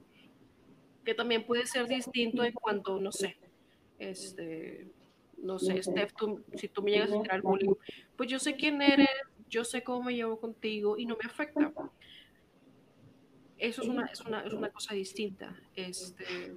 [1.04, 3.38] Que también puede ser distinto en cuanto, no sé,
[4.00, 4.88] este,
[5.38, 6.14] no sé, Steph,
[6.56, 7.76] si tú me llegas a tirar bullying,
[8.18, 9.10] pues yo sé quién eres,
[9.48, 11.72] yo sé cómo me llevo contigo y no me afecta.
[13.58, 15.56] Eso es una, es una, es una cosa distinta.
[15.76, 16.56] Este,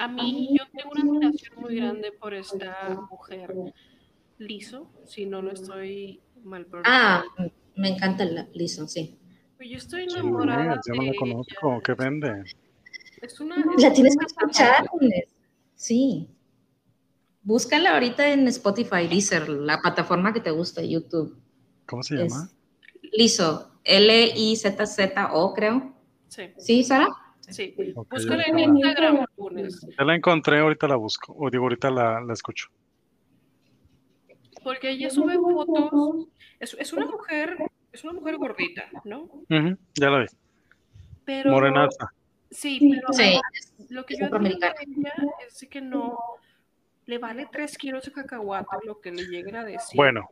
[0.00, 3.54] a mí, yo tengo una admiración muy grande por esta mujer
[4.38, 7.22] liso, si no lo estoy mal Ah,
[7.76, 9.18] me encanta el liso, sí.
[9.56, 10.80] Pues yo estoy enamorada.
[10.86, 12.44] yo no la conozco, ¿qué vende?
[13.20, 14.86] Es una, la tienes que escuchar,
[15.74, 16.28] sí.
[17.42, 21.36] Búscala ahorita en Spotify, Deezer, la plataforma que te gusta, YouTube.
[21.86, 22.50] ¿Cómo se llama?
[23.12, 23.66] liso.
[23.84, 25.94] L-I-Z-Z-O, creo.
[26.28, 27.08] Sí, ¿Sí, Sara?
[27.50, 27.74] Sí.
[27.94, 29.26] Ok, Búscala en Instagram,
[29.98, 32.68] ya la encontré, ahorita la busco, o digo, ahorita la, la escucho.
[34.62, 36.26] porque ella sube fotos.
[36.58, 37.56] Es, es una mujer,
[37.92, 39.28] es una mujer gordita, ¿no?
[39.94, 40.26] Ya la vi.
[41.24, 42.12] Pero Morenaza.
[42.50, 43.40] sí, pero Sí,
[43.88, 45.14] lo que yo admiro de ella
[45.46, 46.18] es que no
[47.06, 49.96] le vale tres kilos de cacahuate lo que le lleguen a decir.
[49.96, 50.28] Bueno,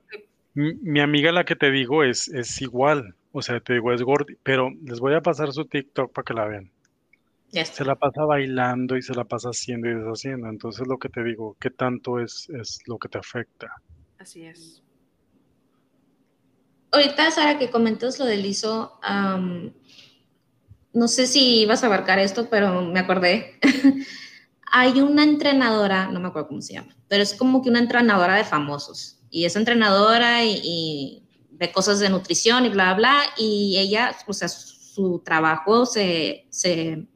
[0.54, 4.36] mi amiga la que te digo es, es igual, o sea, te digo, es gordi,
[4.42, 6.70] pero les voy a pasar su TikTok para que la vean.
[7.50, 10.48] Se la pasa bailando y se la pasa haciendo y deshaciendo.
[10.48, 13.68] Entonces lo que te digo, ¿qué tanto es, es lo que te afecta?
[14.18, 14.82] Así es.
[16.90, 18.98] Ahorita, Sara, que comentas lo del ISO,
[20.92, 23.58] no sé si ibas a abarcar esto, pero me acordé.
[24.70, 28.36] Hay una entrenadora, no me acuerdo cómo se llama, pero es como que una entrenadora
[28.36, 29.20] de famosos.
[29.30, 34.32] Y es entrenadora y, y de cosas de nutrición y bla, bla, y ella, o
[34.32, 37.06] sea, su trabajo se, se,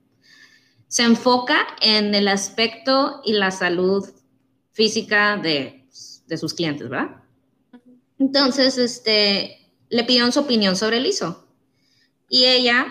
[0.93, 4.07] se enfoca en el aspecto y la salud
[4.73, 5.89] física de,
[6.27, 7.23] de sus clientes, ¿verdad?
[8.19, 11.47] Entonces, este, le pidieron su opinión sobre el ISO.
[12.29, 12.89] Y ella,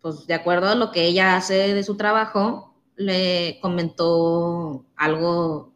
[0.00, 5.72] pues de acuerdo a lo que ella hace de su trabajo, le comentó algo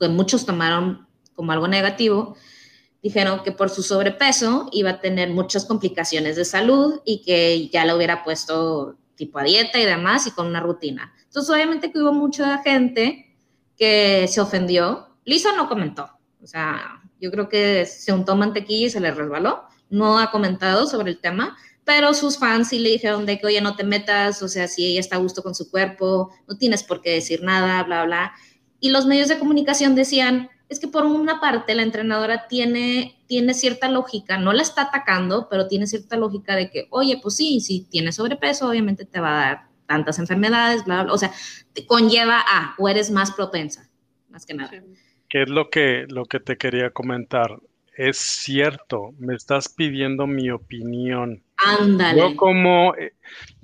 [0.00, 2.34] que muchos tomaron como algo negativo.
[3.02, 7.84] Dijeron que por su sobrepeso iba a tener muchas complicaciones de salud y que ya
[7.84, 11.12] la hubiera puesto tipo a dieta y demás y con una rutina.
[11.24, 13.36] Entonces, obviamente que hubo mucha gente
[13.76, 15.08] que se ofendió.
[15.24, 16.08] Lisa no comentó.
[16.42, 19.64] O sea, yo creo que se untó mantequilla y se le resbaló.
[19.90, 23.60] No ha comentado sobre el tema, pero sus fans sí le dijeron de que, oye,
[23.60, 26.82] no te metas, o sea, si ella está a gusto con su cuerpo, no tienes
[26.82, 28.32] por qué decir nada, bla, bla.
[28.80, 33.54] Y los medios de comunicación decían, es que por una parte la entrenadora tiene, tiene
[33.54, 37.60] cierta lógica, no la está atacando, pero tiene cierta lógica de que, oye, pues sí,
[37.60, 41.32] si tienes sobrepeso, obviamente te va a dar tantas enfermedades, bla, bla, o sea,
[41.72, 43.88] te conlleva a, o eres más propensa,
[44.28, 44.70] más que nada.
[44.70, 44.78] Sí.
[45.28, 47.58] ¿Qué es lo que, lo que te quería comentar?
[47.96, 51.42] Es cierto, me estás pidiendo mi opinión.
[51.58, 52.20] Ándale.
[52.20, 52.94] Yo como,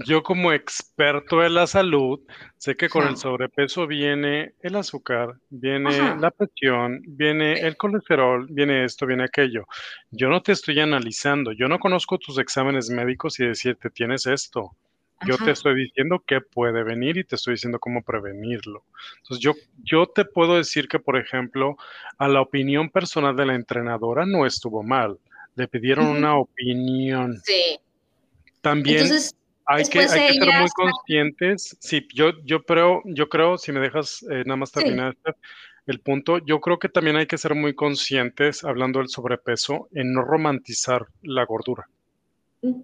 [0.06, 2.20] yo como experto de la salud,
[2.56, 6.16] sé que con el sobrepeso viene el azúcar, viene Ajá.
[6.20, 9.66] la presión, viene el colesterol, viene esto, viene aquello.
[10.10, 14.72] Yo no te estoy analizando, yo no conozco tus exámenes médicos y decirte tienes esto.
[15.24, 15.44] Yo Ajá.
[15.44, 18.84] te estoy diciendo qué puede venir y te estoy diciendo cómo prevenirlo.
[19.18, 21.76] Entonces, yo, yo te puedo decir que, por ejemplo,
[22.18, 25.18] a la opinión personal de la entrenadora no estuvo mal.
[25.54, 27.38] Le pidieron una opinión.
[27.44, 27.78] Sí.
[28.64, 29.36] También Entonces,
[29.66, 31.76] hay que, hay que ser muy conscientes.
[31.80, 35.16] Sí, yo, yo creo, yo creo, si me dejas eh, nada más terminar
[35.86, 40.14] el punto, yo creo que también hay que ser muy conscientes, hablando del sobrepeso, en
[40.14, 41.88] no romantizar la gordura.
[42.62, 42.80] Mm,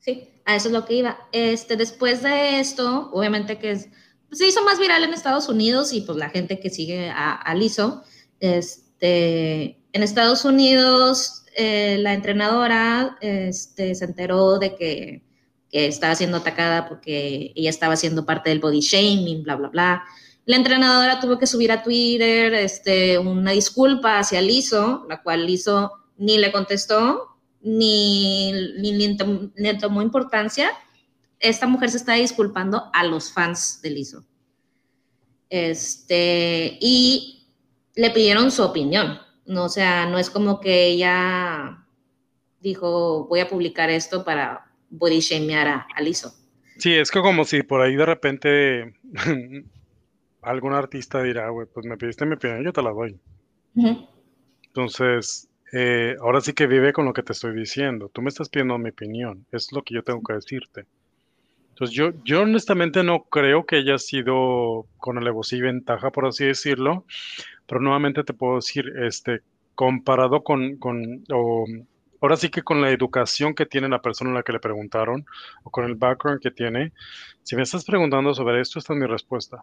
[0.00, 1.18] Sí, a eso es lo que iba.
[1.32, 3.88] Este, después de esto, obviamente que es-
[4.30, 7.54] se hizo más viral en Estados Unidos y pues la gente que sigue a, a
[7.56, 8.04] Lizzo,
[8.38, 15.22] este, en Estados Unidos eh, la entrenadora este, se enteró de que,
[15.70, 20.04] estaba siendo atacada porque ella estaba siendo parte del body shaming, bla, bla, bla.
[20.46, 25.92] La entrenadora tuvo que subir a Twitter este, una disculpa hacia Lizzo, la cual Lizzo
[26.16, 30.70] ni le contestó, ni, ni, ni tom- ni tomó importancia.
[31.38, 34.24] Esta mujer se está disculpando a los fans de Lizzo.
[35.50, 37.46] Este, y
[37.94, 39.18] le pidieron su opinión.
[39.48, 41.84] No, o sea, no es como que ella
[42.60, 46.32] dijo, voy a publicar esto para body shamear a, a Lizzo.
[46.76, 48.94] Sí, es que como si por ahí de repente
[50.42, 53.18] algún artista dirá, güey, pues me pidiste mi opinión, yo te la doy.
[54.66, 58.10] Entonces, eh, ahora sí que vive con lo que te estoy diciendo.
[58.12, 60.84] Tú me estás pidiendo mi opinión, es lo que yo tengo que decirte.
[61.70, 66.44] Entonces, yo, yo honestamente no creo que haya sido con alevosía y ventaja, por así
[66.44, 67.04] decirlo,
[67.68, 69.42] pero nuevamente te puedo decir, este,
[69.74, 71.66] comparado con, con o,
[72.20, 75.26] ahora sí que con la educación que tiene la persona a la que le preguntaron,
[75.62, 76.92] o con el background que tiene,
[77.42, 79.62] si me estás preguntando sobre esto, esta es mi respuesta.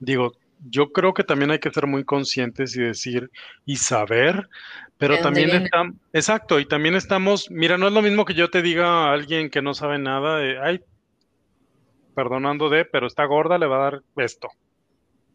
[0.00, 0.32] Digo,
[0.70, 3.30] yo creo que también hay que ser muy conscientes y decir
[3.66, 4.48] y saber,
[4.96, 8.34] pero ¿De dónde también estamos, exacto, y también estamos, mira, no es lo mismo que
[8.34, 10.80] yo te diga a alguien que no sabe nada, de, ay,
[12.14, 14.48] perdonando de, pero está gorda, le va a dar esto.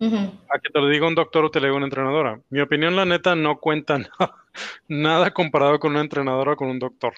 [0.02, 2.40] A que te lo diga un doctor o te lo diga una entrenadora.
[2.50, 4.36] Mi opinión, la neta, no cuenta nada,
[4.88, 7.14] nada comparado con una entrenadora o con un doctor.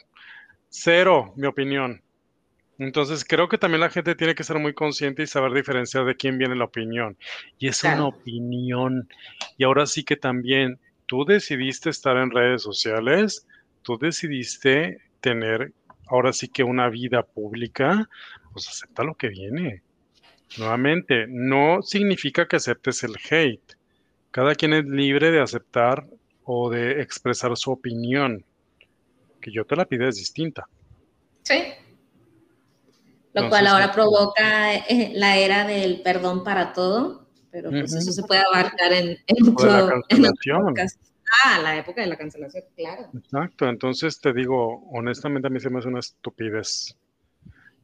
[0.69, 2.01] Cero, mi opinión.
[2.79, 6.15] Entonces, creo que también la gente tiene que ser muy consciente y saber diferenciar de
[6.15, 7.15] quién viene la opinión.
[7.59, 9.07] Y es una opinión.
[9.57, 13.45] Y ahora sí que también tú decidiste estar en redes sociales,
[13.83, 15.73] tú decidiste tener
[16.07, 18.09] ahora sí que una vida pública,
[18.51, 19.83] pues acepta lo que viene.
[20.57, 23.77] Nuevamente, no significa que aceptes el hate.
[24.31, 26.05] Cada quien es libre de aceptar
[26.43, 28.43] o de expresar su opinión.
[29.39, 30.67] Que yo te la pide es distinta.
[31.43, 31.63] Sí.
[33.33, 38.23] Lo cual ahora provoca eh, la era del perdón para todo, pero pues eso se
[38.23, 40.25] puede abarcar en, en, todo, en
[41.45, 43.09] Ah, la época de la cancelación, claro.
[43.13, 46.97] Exacto, entonces te digo, honestamente a mí se me hace una estupidez.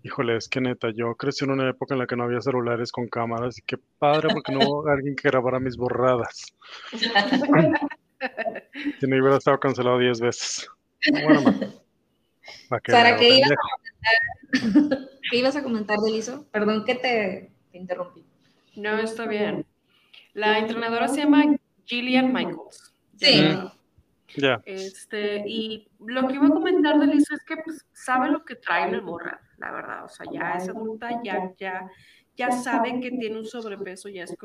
[0.08, 2.94] Híjole, es que neta, yo crecí en una época en la que no había celulares
[2.94, 6.56] con cámaras y qué padre porque no hubo alguien que grabara mis borradas.
[9.02, 10.66] si no hubiera estado cancelado 10 veces.
[11.12, 11.42] Bueno,
[12.88, 15.10] Sara, ¿qué ibas, a comentar?
[15.30, 16.46] ¿qué ibas a comentar, Deliso?
[16.52, 18.24] Perdón que te, te interrumpí.
[18.78, 19.66] No, está bien.
[20.34, 21.44] La entrenadora se llama
[21.84, 22.94] Gillian Michaels.
[23.18, 23.44] Sí.
[24.36, 24.62] Ya.
[24.66, 28.56] Este, y lo que iba a comentar de Lisa es que pues, sabe lo que
[28.56, 30.06] trae el morra, la verdad.
[30.06, 31.90] O sea, ya es adulta, ya, ya,
[32.36, 34.36] ya sabe que tiene un sobrepeso, ya es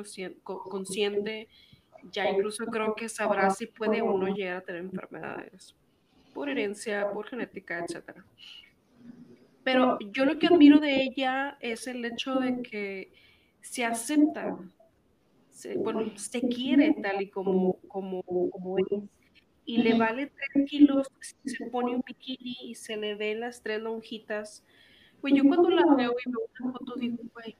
[0.43, 1.49] consciente,
[2.11, 5.75] ya incluso creo que sabrá si puede uno llegar a tener enfermedades
[6.33, 8.25] por herencia, por genética, etcétera.
[9.65, 13.13] Pero yo lo que admiro de ella es el hecho de que
[13.61, 14.59] se acepta,
[15.77, 18.87] bueno, se quiere tal y como, como, como es.
[19.65, 23.63] Y le vale tres kilos si se pone un bikini y se le ven las
[23.63, 24.65] tres lonjitas.
[25.21, 27.57] Pues yo cuando la veo y veo una foto digo, güey,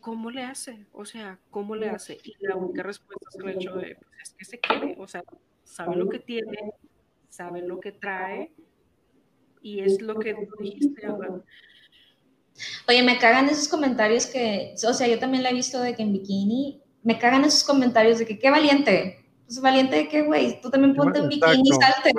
[0.00, 0.86] ¿cómo le hace?
[0.92, 2.18] O sea, ¿cómo le hace?
[2.22, 5.24] Y la única respuesta hecho de, pues es que se quiere, o sea,
[5.64, 6.72] sabe lo que tiene,
[7.28, 8.52] sabe lo que trae
[9.62, 11.44] y es lo que dijiste, ¿verdad?
[12.88, 16.02] Oye, me cagan esos comentarios que, o sea, yo también la he visto de que
[16.02, 19.24] en bikini, me cagan esos comentarios de que qué valiente.
[19.48, 22.12] Pues valiente de qué, güey, tú también ponte en bikini y salte.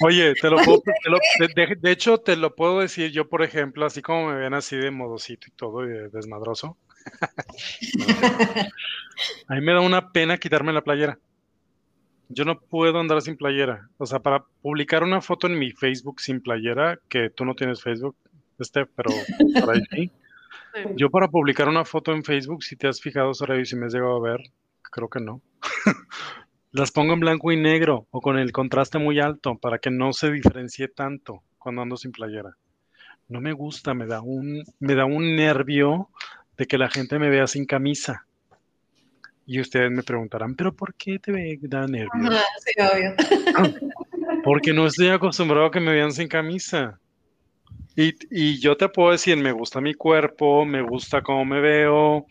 [0.00, 0.80] Oye, te lo puedo,
[1.56, 4.92] de, hecho, te lo puedo decir yo, por ejemplo, así como me ven así de
[4.92, 6.78] modosito y todo, y de desmadroso.
[9.48, 11.18] a mí me da una pena quitarme la playera.
[12.28, 13.88] Yo no puedo andar sin playera.
[13.98, 17.82] O sea, para publicar una foto en mi Facebook sin playera, que tú no tienes
[17.82, 18.14] Facebook,
[18.60, 19.10] este, pero
[19.60, 20.12] por ahí sí.
[20.94, 23.86] Yo para publicar una foto en Facebook, si te has fijado, Sara, y si me
[23.86, 24.40] has llegado a ver,
[24.90, 25.40] creo que no.
[26.72, 30.12] Las pongo en blanco y negro o con el contraste muy alto para que no
[30.12, 32.56] se diferencie tanto cuando ando sin playera.
[33.28, 36.10] No me gusta, me da un, me da un nervio
[36.56, 38.26] de que la gente me vea sin camisa.
[39.46, 41.32] Y ustedes me preguntarán, ¿pero por qué te
[41.62, 42.30] da nervio?
[42.58, 43.14] sí, obvio.
[44.44, 46.98] Porque no estoy acostumbrado a que me vean sin camisa.
[47.96, 52.26] Y, yo te puedo decir, me gusta mi cuerpo, me gusta cómo me veo.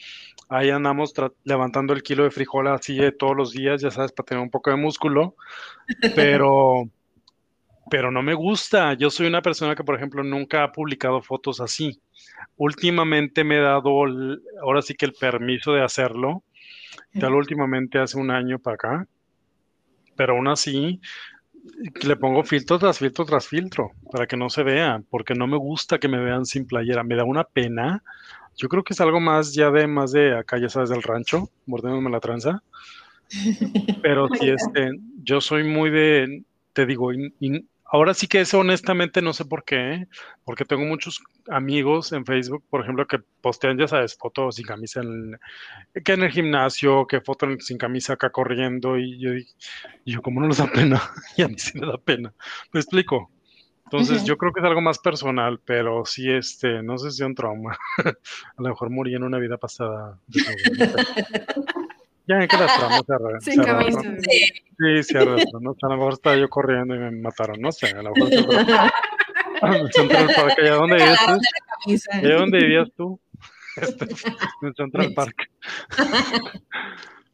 [0.54, 4.44] Ahí andamos levantando el kilo de frijol así todos los días, ya sabes, para tener
[4.44, 5.36] un poco de músculo.
[6.16, 6.88] Pero,
[7.90, 8.94] pero no me gusta.
[8.94, 12.00] Yo soy una persona que, por ejemplo, nunca ha publicado fotos así.
[12.56, 13.90] Últimamente me he dado,
[14.62, 16.44] ahora sí que el permiso de hacerlo.
[17.20, 19.08] Tal últimamente hace un año para acá.
[20.16, 21.02] Pero aún así,
[22.04, 25.58] le pongo filtro tras filtro tras filtro para que no se vea, porque no me
[25.58, 28.04] gusta que me vean sin playera, me da una pena.
[28.58, 31.50] Yo creo que es algo más ya de más de acá, ya sabes, del rancho,
[31.66, 32.64] mordiéndome la tranza.
[34.02, 34.92] Pero si este,
[35.24, 36.44] yo soy muy de,
[36.74, 37.12] te digo,
[37.94, 40.08] Ahora sí que eso honestamente no sé por qué,
[40.46, 45.02] porque tengo muchos amigos en Facebook, por ejemplo, que postean, ya sabes, fotos sin camisa,
[45.02, 45.38] en,
[46.04, 49.30] que en el gimnasio, que fotos sin camisa acá corriendo, y yo,
[50.08, 51.04] yo como no les da pena,
[51.38, 52.34] y a mí sí me da pena.
[52.72, 53.30] Me explico.
[53.94, 57.28] Entonces, yo creo que es algo más personal, pero sí, este, no sé si es
[57.28, 57.78] un trauma.
[58.04, 60.18] a lo mejor morí en una vida pasada.
[62.26, 63.02] Ya que las tramas
[63.42, 64.00] se Sin camisa.
[64.00, 65.76] Sí, sí, arrastran, ¿no?
[65.82, 68.32] a lo mejor estaba yo corriendo y me mataron, no sé, a lo mejor
[69.62, 71.42] en el Central Park, allá donde vivías tú.
[72.14, 73.20] Allá donde vivías tú.
[73.76, 75.36] Este, en el Central Park.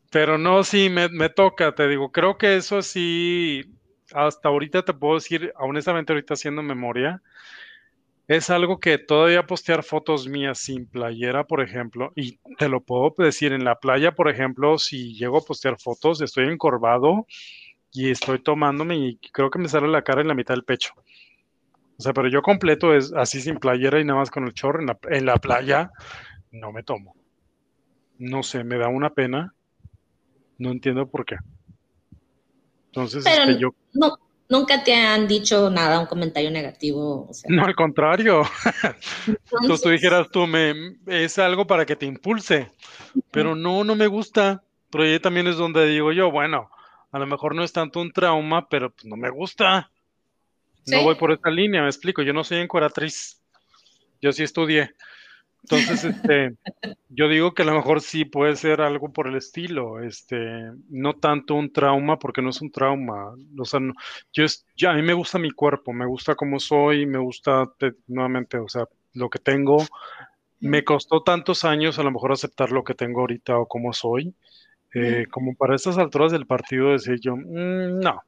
[0.09, 3.78] Pero no, sí, me, me toca, te digo, creo que eso sí,
[4.13, 7.21] hasta ahorita te puedo decir, honestamente ahorita haciendo memoria,
[8.27, 13.15] es algo que todavía postear fotos mías sin playera, por ejemplo, y te lo puedo
[13.17, 17.25] decir en la playa, por ejemplo, si llego a postear fotos, estoy encorvado
[17.91, 20.93] y estoy tomándome y creo que me sale la cara en la mitad del pecho.
[21.99, 24.79] O sea, pero yo completo es así sin playera y nada más con el chorro
[24.79, 25.91] en la, playa,
[26.51, 27.15] no me tomo.
[28.19, 29.53] No sé, me da una pena.
[30.57, 31.37] No entiendo por qué.
[32.89, 33.69] Entonces, este, yo...
[33.93, 34.17] No,
[34.49, 37.29] nunca te han dicho nada, un comentario negativo.
[37.47, 38.43] No, al contrario.
[39.61, 42.71] Entonces, tú dijeras tú, me, es algo para que te impulse,
[43.31, 44.63] pero no, no me gusta.
[44.91, 46.69] Pero ahí también es donde digo yo, bueno,
[47.11, 49.91] a lo mejor no es tanto un trauma, pero pues no me gusta.
[50.87, 53.39] no voy por esta línea, me explico, yo no soy encueratriz,
[54.21, 54.95] yo sí estudié.
[55.63, 56.55] Entonces, este,
[57.09, 60.37] yo digo que a lo mejor sí puede ser algo por el estilo, este,
[60.89, 63.33] no tanto un trauma, porque no es un trauma.
[63.57, 63.79] O sea,
[64.33, 67.71] yo es, ya a mí me gusta mi cuerpo, me gusta cómo soy, me gusta
[68.07, 69.85] nuevamente, o sea, lo que tengo.
[70.59, 74.33] Me costó tantos años a lo mejor aceptar lo que tengo ahorita o cómo soy,
[74.93, 78.21] eh, como para estas alturas del partido decir yo, mm, no,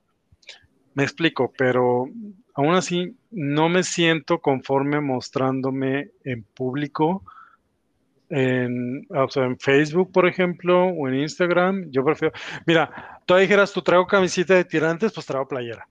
[0.94, 2.06] me explico, pero
[2.54, 7.24] aún así no me siento conforme mostrándome en público,
[8.30, 11.92] en, o sea, en Facebook, por ejemplo, o en Instagram.
[11.92, 12.34] Yo prefiero,
[12.66, 15.88] mira, tú dijeras, tú traigo camiseta de tirantes, pues traigo playera.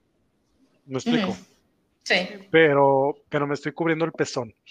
[0.86, 1.36] ¿Me explico?
[2.02, 2.28] Sí.
[2.50, 4.54] Pero, pero me estoy cubriendo el pezón.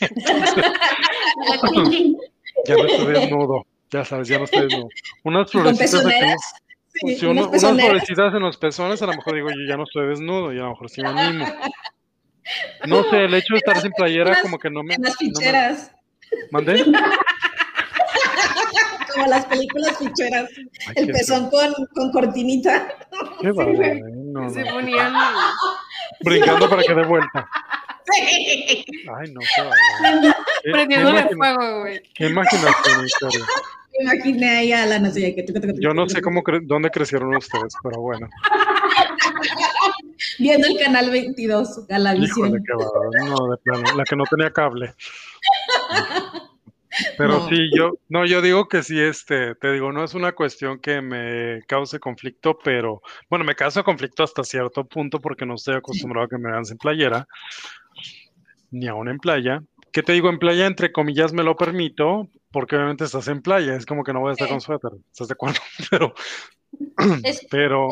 [2.66, 4.88] ya no estoy desnudo, ya sabes, ya no estoy desnudo.
[5.24, 5.50] Unas
[7.00, 10.08] florecitas Sí, unas florecitas en los pezones, a lo mejor digo, yo ya no estoy
[10.08, 11.46] desnudo y a lo mejor sí me animo.
[12.86, 14.94] No sé, el hecho de estar sin playera como que no me...
[14.94, 15.92] En las ficheras.
[16.50, 16.84] ¿Mandé?
[19.14, 20.50] como las películas ficheras.
[20.94, 22.88] el pezón con, con, cortinita.
[23.40, 25.14] Qué no, Se ponían...
[26.20, 27.48] Brincando para que dé vuelta.
[28.12, 28.84] Sí.
[29.18, 30.34] Ay, no, qué vale.
[30.62, 32.02] Prendiéndole fuego, güey.
[32.14, 33.46] Qué imaginación, historia
[34.00, 35.44] imaginé ahí a la no sé que
[35.80, 38.28] Yo no sé cómo dónde crecieron ustedes, pero bueno.
[40.38, 42.48] Viendo el canal 22, Galavisión.
[42.48, 42.84] Híjole, qué va,
[43.26, 44.94] no, de plano, la que no tenía cable.
[47.18, 50.78] Pero sí, yo, no, yo digo que sí, este, te digo, no es una cuestión
[50.78, 55.74] que me cause conflicto, pero, bueno, me causa conflicto hasta cierto punto porque no estoy
[55.74, 57.26] acostumbrado a que me vean sin playera,
[58.70, 59.62] ni aún en playa.
[59.92, 60.28] ¿Qué te digo?
[60.28, 64.12] En playa, entre comillas, me lo permito, porque obviamente estás en playa, es como que
[64.12, 65.58] no voy a estar con suéter, ¿estás de acuerdo?
[65.90, 66.14] Pero,
[67.50, 67.88] pero...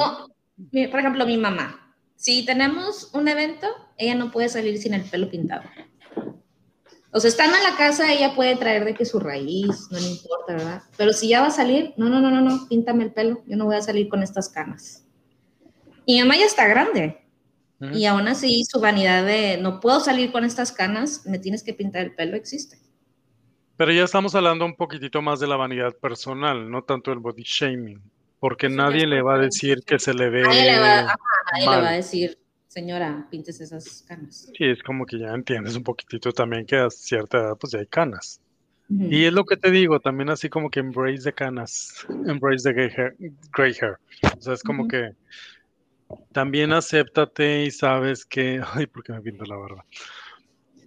[0.90, 5.28] por ejemplo, mi mamá, si tenemos un evento, ella no puede salir sin el pelo
[5.28, 5.62] pintado.
[7.12, 10.06] O sea, estando en la casa, ella puede traer de que su raíz, no le
[10.06, 10.82] importa, ¿verdad?
[10.96, 13.56] Pero si ya va a salir, no, no, no, no, no, píntame el pelo, yo
[13.56, 15.04] no voy a salir con estas canas.
[16.06, 17.18] Y mi mamá ya está grande.
[17.92, 21.74] Y aún así, su vanidad de no puedo salir con estas canas, me tienes que
[21.74, 22.78] pintar el pelo, existe.
[23.76, 27.42] Pero ya estamos hablando un poquitito más de la vanidad personal, no tanto el body
[27.44, 28.00] shaming,
[28.38, 30.42] porque nadie le va a decir que se le ve.
[30.42, 31.02] Nadie, le va,
[31.52, 34.50] nadie le va, a decir, señora, pintes esas canas.
[34.56, 37.78] Sí, es como que ya entiendes un poquitito también que a cierta edad pues ya
[37.78, 38.40] hay canas.
[38.88, 42.90] Y es lo que te digo, también así como que embrace de canas, embrace de
[43.50, 43.96] gray hair.
[44.36, 45.12] O sea, es como que
[46.32, 49.84] también acéptate y sabes que, ay, ¿por qué me pinto la barba?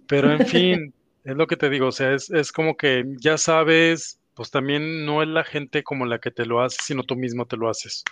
[0.06, 0.94] Pero en fin,
[1.26, 5.04] es lo que te digo, o sea, es, es, como que ya sabes, pues también
[5.04, 7.68] no es la gente como la que te lo hace, sino tú mismo te lo
[7.68, 8.04] haces.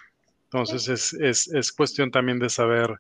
[0.46, 2.98] Entonces es, es, es cuestión también de saber,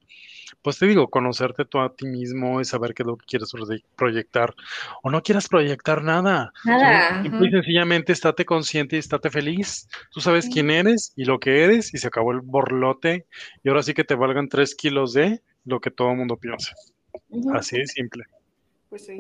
[0.62, 3.52] pues te digo, conocerte tú a ti mismo y saber qué es lo que quieres
[3.96, 4.54] proyectar.
[5.02, 6.52] O no quieras proyectar nada.
[6.64, 7.22] Nada.
[7.22, 9.88] Simple y sencillamente estate consciente y estate feliz.
[10.12, 13.26] Tú sabes quién eres y lo que eres y se acabó el borlote.
[13.62, 16.72] Y ahora sí que te valgan tres kilos de lo que todo el mundo piensa.
[17.52, 18.24] Así de simple.
[18.88, 19.18] Pues sí.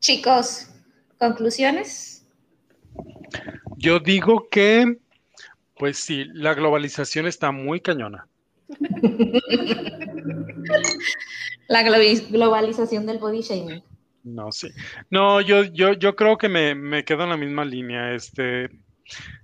[0.00, 0.68] Chicos,
[1.18, 2.26] conclusiones.
[3.76, 4.98] Yo digo que,
[5.76, 8.26] pues sí, la globalización está muy cañona.
[11.68, 13.82] la globalización del body shaming.
[14.24, 14.68] No, sí.
[15.10, 18.14] No, yo, yo, yo creo que me, me quedo en la misma línea.
[18.14, 18.70] Este,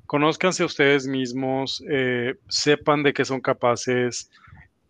[0.07, 4.31] conózcanse ustedes mismos, eh, sepan de qué son capaces,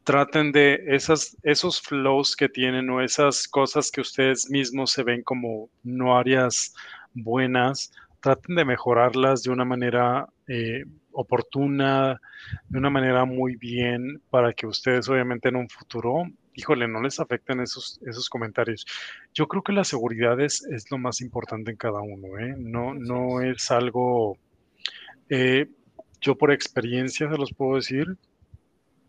[0.06, 5.24] traten de esas, esos flows que tienen o esas cosas que ustedes mismos se ven
[5.24, 6.72] como no áreas
[7.12, 7.90] buenas,
[8.20, 12.20] traten de mejorarlas de una manera eh, oportuna,
[12.68, 16.22] de una manera muy bien, para que ustedes obviamente en un futuro,
[16.54, 18.86] híjole, no les afecten esos, esos comentarios.
[19.34, 22.54] Yo creo que la seguridad es, es lo más importante en cada uno, ¿eh?
[22.56, 24.38] No, no es algo,
[25.28, 25.66] eh,
[26.20, 28.06] yo por experiencia se los puedo decir,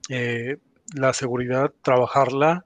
[0.09, 0.57] eh,
[0.95, 2.63] la seguridad, trabajarla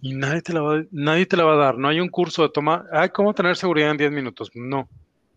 [0.00, 1.78] y nadie te la va, nadie te la va a dar.
[1.78, 4.50] No hay un curso de toma, ay, ¿cómo tener seguridad en 10 minutos?
[4.54, 4.88] No.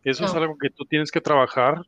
[0.04, 1.86] Eso es algo que tú tienes que trabajar,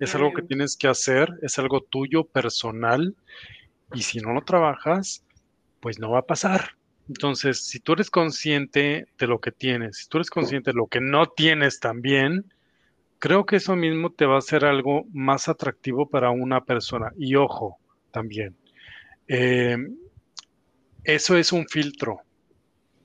[0.00, 3.14] es algo que tienes que hacer, es algo tuyo, personal,
[3.94, 5.24] y si no lo trabajas,
[5.80, 6.76] pues no va a pasar.
[7.08, 10.86] Entonces, si tú eres consciente de lo que tienes, si tú eres consciente de lo
[10.86, 12.52] que no tienes también,
[13.18, 17.12] creo que eso mismo te va a hacer algo más atractivo para una persona.
[17.16, 17.78] Y ojo,
[18.10, 18.56] también,
[19.28, 19.76] eh,
[21.04, 22.20] eso es un filtro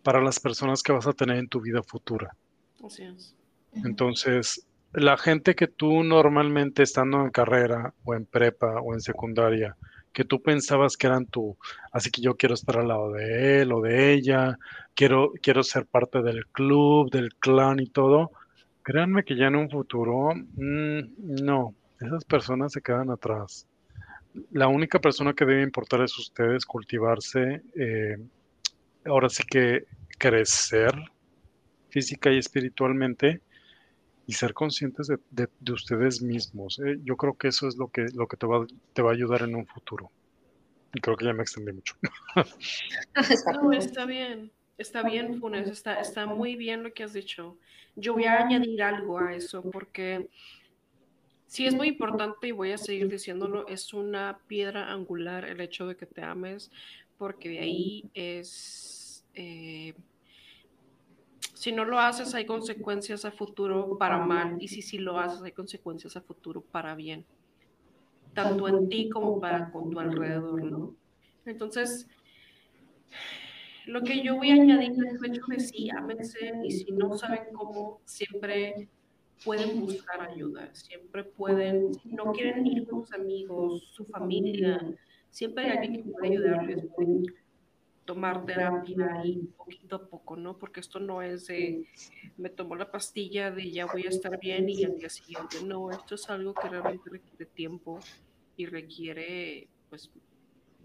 [0.04, 2.36] para las personas que vas a tener en tu vida futura.
[2.84, 3.36] Así es.
[3.74, 9.76] Entonces, la gente que tú normalmente estando en carrera o en prepa o en secundaria,
[10.14, 11.58] que tú pensabas que eran tú.
[11.92, 14.58] Así que yo quiero estar al lado de él o de ella,
[14.96, 18.32] quiero, quiero ser parte del club, del clan y todo.
[18.82, 23.68] Créanme que ya en un futuro, mm, no, esas personas se quedan atrás.
[24.52, 28.18] La única persona que debe importar es ustedes, cultivarse, eh,
[29.06, 29.86] ahora sí que
[30.18, 30.92] crecer
[31.90, 33.42] física y espiritualmente
[34.26, 36.80] y ser conscientes de, ustedes mismos.
[36.80, 37.00] ¿eh?
[37.04, 39.44] Yo creo que eso es lo que, lo que te, va, te va a ayudar
[39.44, 40.12] en un futuro.
[40.94, 41.96] Y creo que ya me extendí mucho.
[43.62, 44.52] no, está bien.
[44.78, 47.58] Está bien, Funes, está, está muy bien lo que has dicho.
[47.96, 50.30] Yo voy a añadir algo a eso porque
[51.48, 55.88] sí es muy importante y voy a seguir diciéndolo, es una piedra angular el hecho
[55.88, 56.72] de que te ames
[57.18, 59.26] porque de ahí es...
[59.34, 59.94] Eh,
[61.54, 65.42] si no lo haces hay consecuencias a futuro para mal y si sí lo haces
[65.42, 67.26] hay consecuencias a futuro para bien,
[68.34, 70.96] tanto en ti como para con tu alrededor, ¿no?
[71.46, 72.08] Entonces,
[73.88, 77.18] lo que yo voy a añadir es el hecho de sí, ámense y si no
[77.18, 78.88] saben cómo, siempre
[79.44, 84.80] pueden buscar ayuda, siempre pueden, si no quieren ir con sus amigos, su familia,
[85.30, 86.86] siempre hay alguien que puede ayudarles,
[88.06, 90.58] tomar terapia y poquito a poco, ¿no?
[90.58, 91.86] Porque esto no es de
[92.38, 95.58] me tomo la pastilla de ya voy a estar bien y al día siguiente.
[95.64, 98.00] No, esto es algo que realmente requiere tiempo
[98.56, 100.10] y requiere pues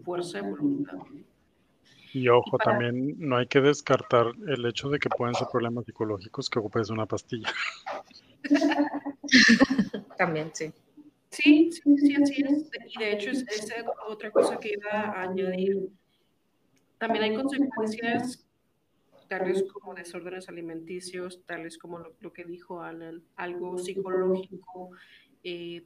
[0.03, 0.97] fuerza de voluntad.
[2.13, 6.49] Y ojo, también no hay que descartar el hecho de que pueden ser problemas psicológicos
[6.49, 7.49] que ocupes una pastilla.
[10.17, 10.71] también, sí.
[11.29, 12.69] Sí, sí, sí, así es.
[12.89, 13.73] Y de hecho, es, es
[14.07, 15.89] otra cosa que iba a añadir
[17.03, 18.47] también hay consecuencias
[19.27, 24.91] tales como desórdenes alimenticios, tales como lo, que dijo Alan, algo psicológico,
[25.43, 25.83] eh,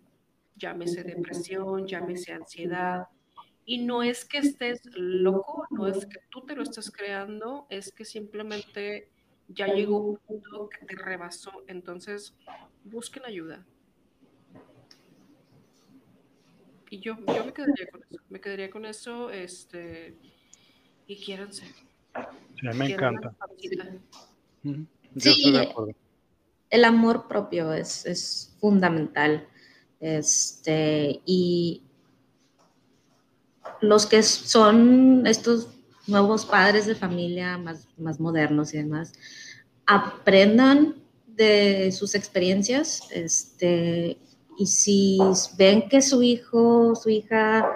[0.56, 3.08] llámese depresión, llámese ansiedad.
[3.66, 7.92] Y no es que estés loco, no es que tú te lo estés creando, es
[7.92, 9.10] que simplemente
[9.48, 11.52] ya llegó un punto que te rebasó.
[11.68, 12.34] Entonces,
[12.84, 13.65] busquen ayuda.
[16.90, 18.22] Y yo, yo me quedaría con eso.
[18.30, 20.18] Me quedaría con eso, este,
[21.06, 21.65] y quiéranse.
[21.65, 23.36] Sí, me encanta.
[25.18, 25.53] sí,
[26.69, 29.48] El amor propio es, es fundamental.
[29.99, 31.84] Este, y
[33.82, 35.77] los que son estos
[36.08, 39.14] nuevos padres de familia más, más modernos y demás,
[39.86, 40.96] aprendan
[41.28, 44.18] de sus experiencias, este,
[44.58, 45.20] y si
[45.58, 47.70] ven que su hijo, su hija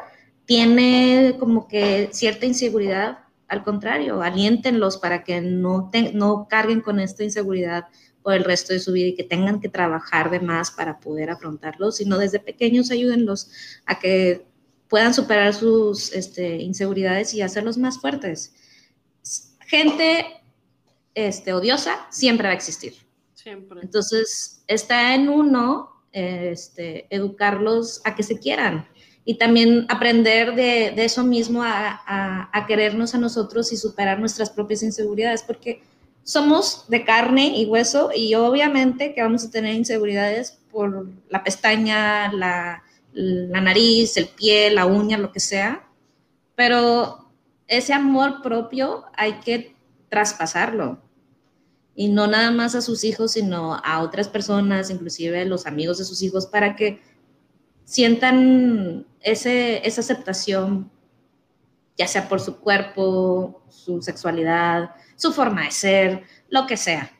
[0.45, 7.24] tiene como que cierta inseguridad, al contrario, aliéntenlos para que no, no carguen con esta
[7.24, 7.86] inseguridad
[8.24, 11.30] por el resto de su vida y que tengan que trabajar de más para poder
[11.30, 13.52] afrontarlo, sino desde pequeños ayúdenlos
[13.86, 14.45] a que
[14.91, 18.53] puedan superar sus este, inseguridades y hacerlos más fuertes.
[19.65, 20.43] Gente
[21.15, 22.93] este, odiosa siempre va a existir.
[23.34, 23.80] Siempre.
[23.81, 28.85] Entonces, está en uno este, educarlos a que se quieran,
[29.23, 32.01] y también aprender de, de eso mismo a,
[32.51, 35.84] a, querernos a nosotros y superar nuestras propias inseguridades, porque
[36.23, 42.31] somos de carne y hueso y obviamente que vamos a tener inseguridades por la pestaña,
[42.34, 42.84] la,
[43.14, 45.88] la nariz, el pie, la uña, lo que sea,
[46.56, 47.32] pero
[47.68, 49.76] ese amor propio hay que
[50.10, 51.02] traspasarlo
[51.96, 56.06] y no nada más a sus hijos, sino a otras personas, inclusive los amigos de
[56.06, 57.02] sus hijos, para que
[57.84, 60.92] sientan ese, esa aceptación,
[61.98, 67.12] ya sea por su cuerpo, su sexualidad, su forma de ser, lo que sea.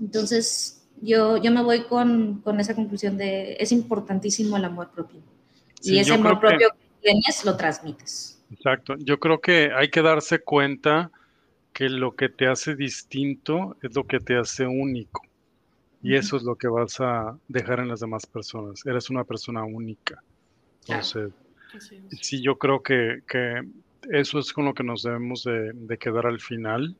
[0.00, 5.20] Entonces, yo, yo me voy con, con esa conclusión de es importantísimo el amor propio.
[5.82, 8.42] y ese amor propio que, que tienes lo transmites.
[8.50, 8.96] Exacto.
[8.98, 11.10] Yo creo que hay que darse cuenta
[11.72, 15.22] que lo que te hace distinto es lo que te hace único.
[16.02, 18.84] Y eso es lo que vas a dejar en las demás personas.
[18.86, 20.22] Eres una persona única.
[20.86, 21.32] Entonces,
[22.20, 23.22] sí, yo creo que,
[24.10, 26.94] eso es con lo que nos debemos de, quedar al final.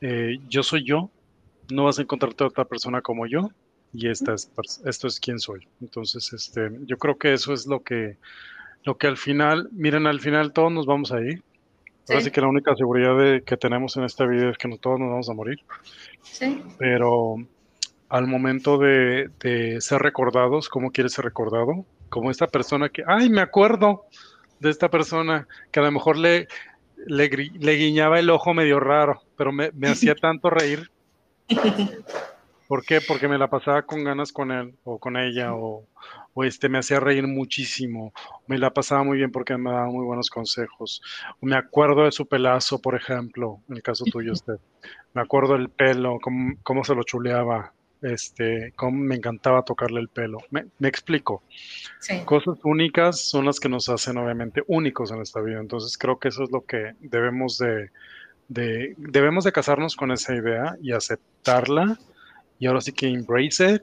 [0.00, 1.10] Eh, yo soy yo,
[1.72, 3.50] no vas a encontrarte otra persona como yo
[3.92, 4.50] y esta es,
[4.84, 5.66] esto es quien soy.
[5.80, 8.16] Entonces, este, yo creo que eso es lo que,
[8.84, 11.42] lo que al final, miren, al final todos nos vamos a ir.
[12.08, 14.98] Así que la única seguridad de, que tenemos en esta vida es que no, todos
[14.98, 15.60] nos vamos a morir.
[16.22, 16.60] Sí.
[16.78, 17.36] Pero
[18.08, 19.30] al momento de,
[19.80, 21.84] ser recordados, ¿cómo quieres ser recordado?
[22.08, 24.06] Como esta persona que, ay, me acuerdo
[24.58, 26.48] de esta persona que a lo mejor le,
[27.06, 27.28] le,
[27.76, 30.89] guiñaba el ojo medio raro, pero me, hacía tanto reír.
[32.70, 33.00] ¿Por qué?
[33.00, 35.88] Porque me la pasaba con ganas con él o con ella o,
[36.34, 38.12] o este me hacía reír muchísimo.
[38.46, 41.02] Me la pasaba muy bien porque me daba muy buenos consejos.
[41.40, 44.54] Me acuerdo de su pelazo, por ejemplo, en el caso tuyo, usted.
[45.14, 47.72] Me acuerdo del pelo, cómo, cómo se lo chuleaba,
[48.02, 50.38] este, cómo me encantaba tocarle el pelo.
[50.50, 51.42] Me, me explico.
[51.98, 52.20] Sí.
[52.24, 55.58] Cosas únicas son las que nos hacen obviamente únicos en esta vida.
[55.58, 57.90] Entonces creo que eso es lo que debemos de,
[58.50, 61.96] de debemos de casarnos con esa idea y aceptarla
[62.58, 63.82] y ahora sí que embrace it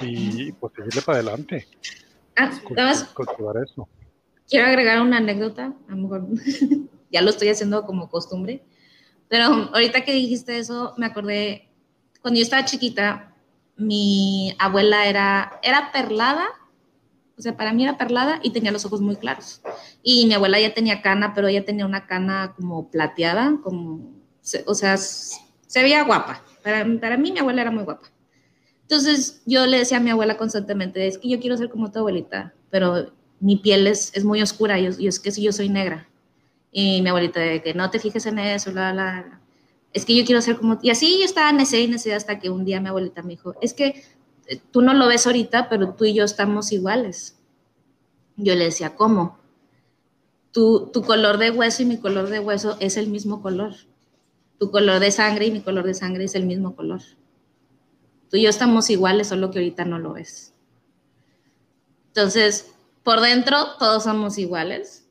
[0.00, 1.66] y pues seguirle para adelante.
[2.36, 3.88] Ah, Cultivar eso.
[4.48, 6.26] quiero agregar una anécdota, a lo mejor
[7.10, 8.62] ya lo estoy haciendo como costumbre,
[9.28, 11.70] pero ahorita que dijiste eso, me acordé,
[12.20, 13.34] cuando yo estaba chiquita,
[13.76, 16.46] mi abuela era, era perlada,
[17.38, 19.62] o sea, para mí era perlada y tenía los ojos muy claros.
[20.02, 24.12] Y mi abuela ya tenía cana, pero ella tenía una cana como plateada, como,
[24.66, 26.42] o sea, se veía guapa.
[26.62, 28.08] Para, para mí mi abuela era muy guapa.
[28.82, 32.00] Entonces yo le decía a mi abuela constantemente, es que yo quiero ser como tu
[32.00, 35.68] abuelita, pero mi piel es, es muy oscura y, y es que si yo soy
[35.68, 36.08] negra.
[36.70, 39.40] Y mi abuelita de que no te fijes en eso, la, la, la.
[39.92, 40.78] Es que yo quiero ser como...
[40.82, 43.54] Y así yo estaba necesidad y necesidad hasta que un día mi abuelita me dijo,
[43.60, 44.02] es que
[44.70, 47.38] tú no lo ves ahorita, pero tú y yo estamos iguales.
[48.36, 49.38] Yo le decía, ¿cómo?
[50.52, 53.74] Tu, tu color de hueso y mi color de hueso es el mismo color.
[54.58, 57.00] Tu color de sangre y mi color de sangre es el mismo color.
[58.30, 60.54] Tú y yo estamos iguales, solo que ahorita no lo ves.
[62.08, 65.06] Entonces, por dentro todos somos iguales.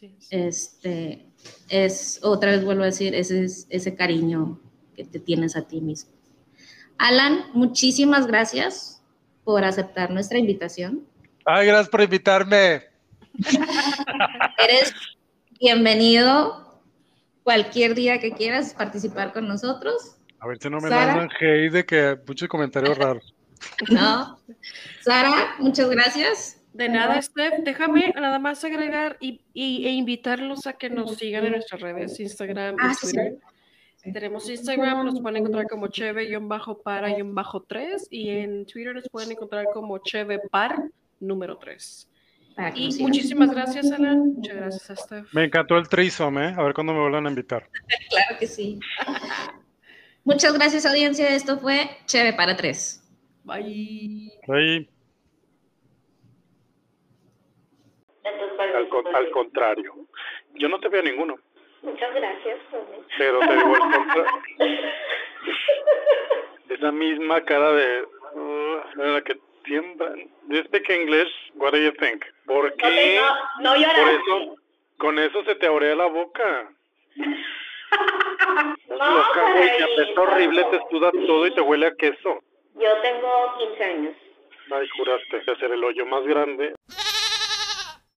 [0.00, 0.28] Es.
[0.30, 1.28] Este
[1.68, 4.60] es, otra vez vuelvo a decir, ese es ese cariño
[4.94, 6.17] que te tienes a ti mismo.
[6.98, 9.02] Alan, muchísimas gracias
[9.44, 11.04] por aceptar nuestra invitación.
[11.44, 12.82] Ay, gracias por invitarme.
[14.58, 14.92] Eres
[15.60, 16.80] bienvenido
[17.44, 20.16] cualquier día que quieras participar con nosotros.
[20.40, 21.14] A ver si no me Sara.
[21.16, 23.34] mandan hate de que muchos comentarios raros.
[23.90, 24.38] ¿no?
[25.00, 26.54] Sara, muchas gracias.
[26.74, 31.44] De nada, Steph, déjame nada más agregar y, y- e invitarlos a que nos sigan
[31.46, 33.12] en nuestras redes, Instagram y Ah, sí, sí.
[33.14, 33.38] Twitter.
[34.02, 40.76] Tenemos Instagram, nos pueden encontrar como cheve-para-3 y en Twitter nos pueden encontrar como chevepar
[41.20, 42.08] número 3.
[42.54, 44.34] Para que Y muchísimas gracias, Alan.
[44.34, 45.34] Muchas gracias a Steph.
[45.34, 46.54] Me encantó el trisom, ¿eh?
[46.56, 47.68] A ver cuándo me vuelvan a invitar.
[48.10, 48.78] Claro que sí.
[50.24, 51.28] Muchas gracias, audiencia.
[51.34, 53.02] Esto fue Cheve para tres.
[53.44, 54.32] Bye.
[54.48, 54.88] Ahí,
[58.76, 59.94] al, con- al contrario.
[60.54, 61.36] Yo no te veo ninguno,
[61.82, 63.02] Muchas gracias, Tony.
[63.16, 63.74] pero te digo.
[66.70, 68.04] Esa misma cara de...
[68.34, 70.10] uh, la que tiembla.
[70.48, 71.30] Do you speak English?
[71.54, 72.24] What do you think?
[72.46, 73.20] ¿Por No, te- qué?
[73.60, 74.56] no, no Por eso,
[74.98, 76.70] con eso se te aurea la boca.
[78.88, 82.40] No, loca, güey, apesta horrible, te suda todo y te huele a queso.
[82.74, 84.16] Yo tengo 15 años.
[84.70, 86.74] Ay, juraste hacer el hoyo más grande.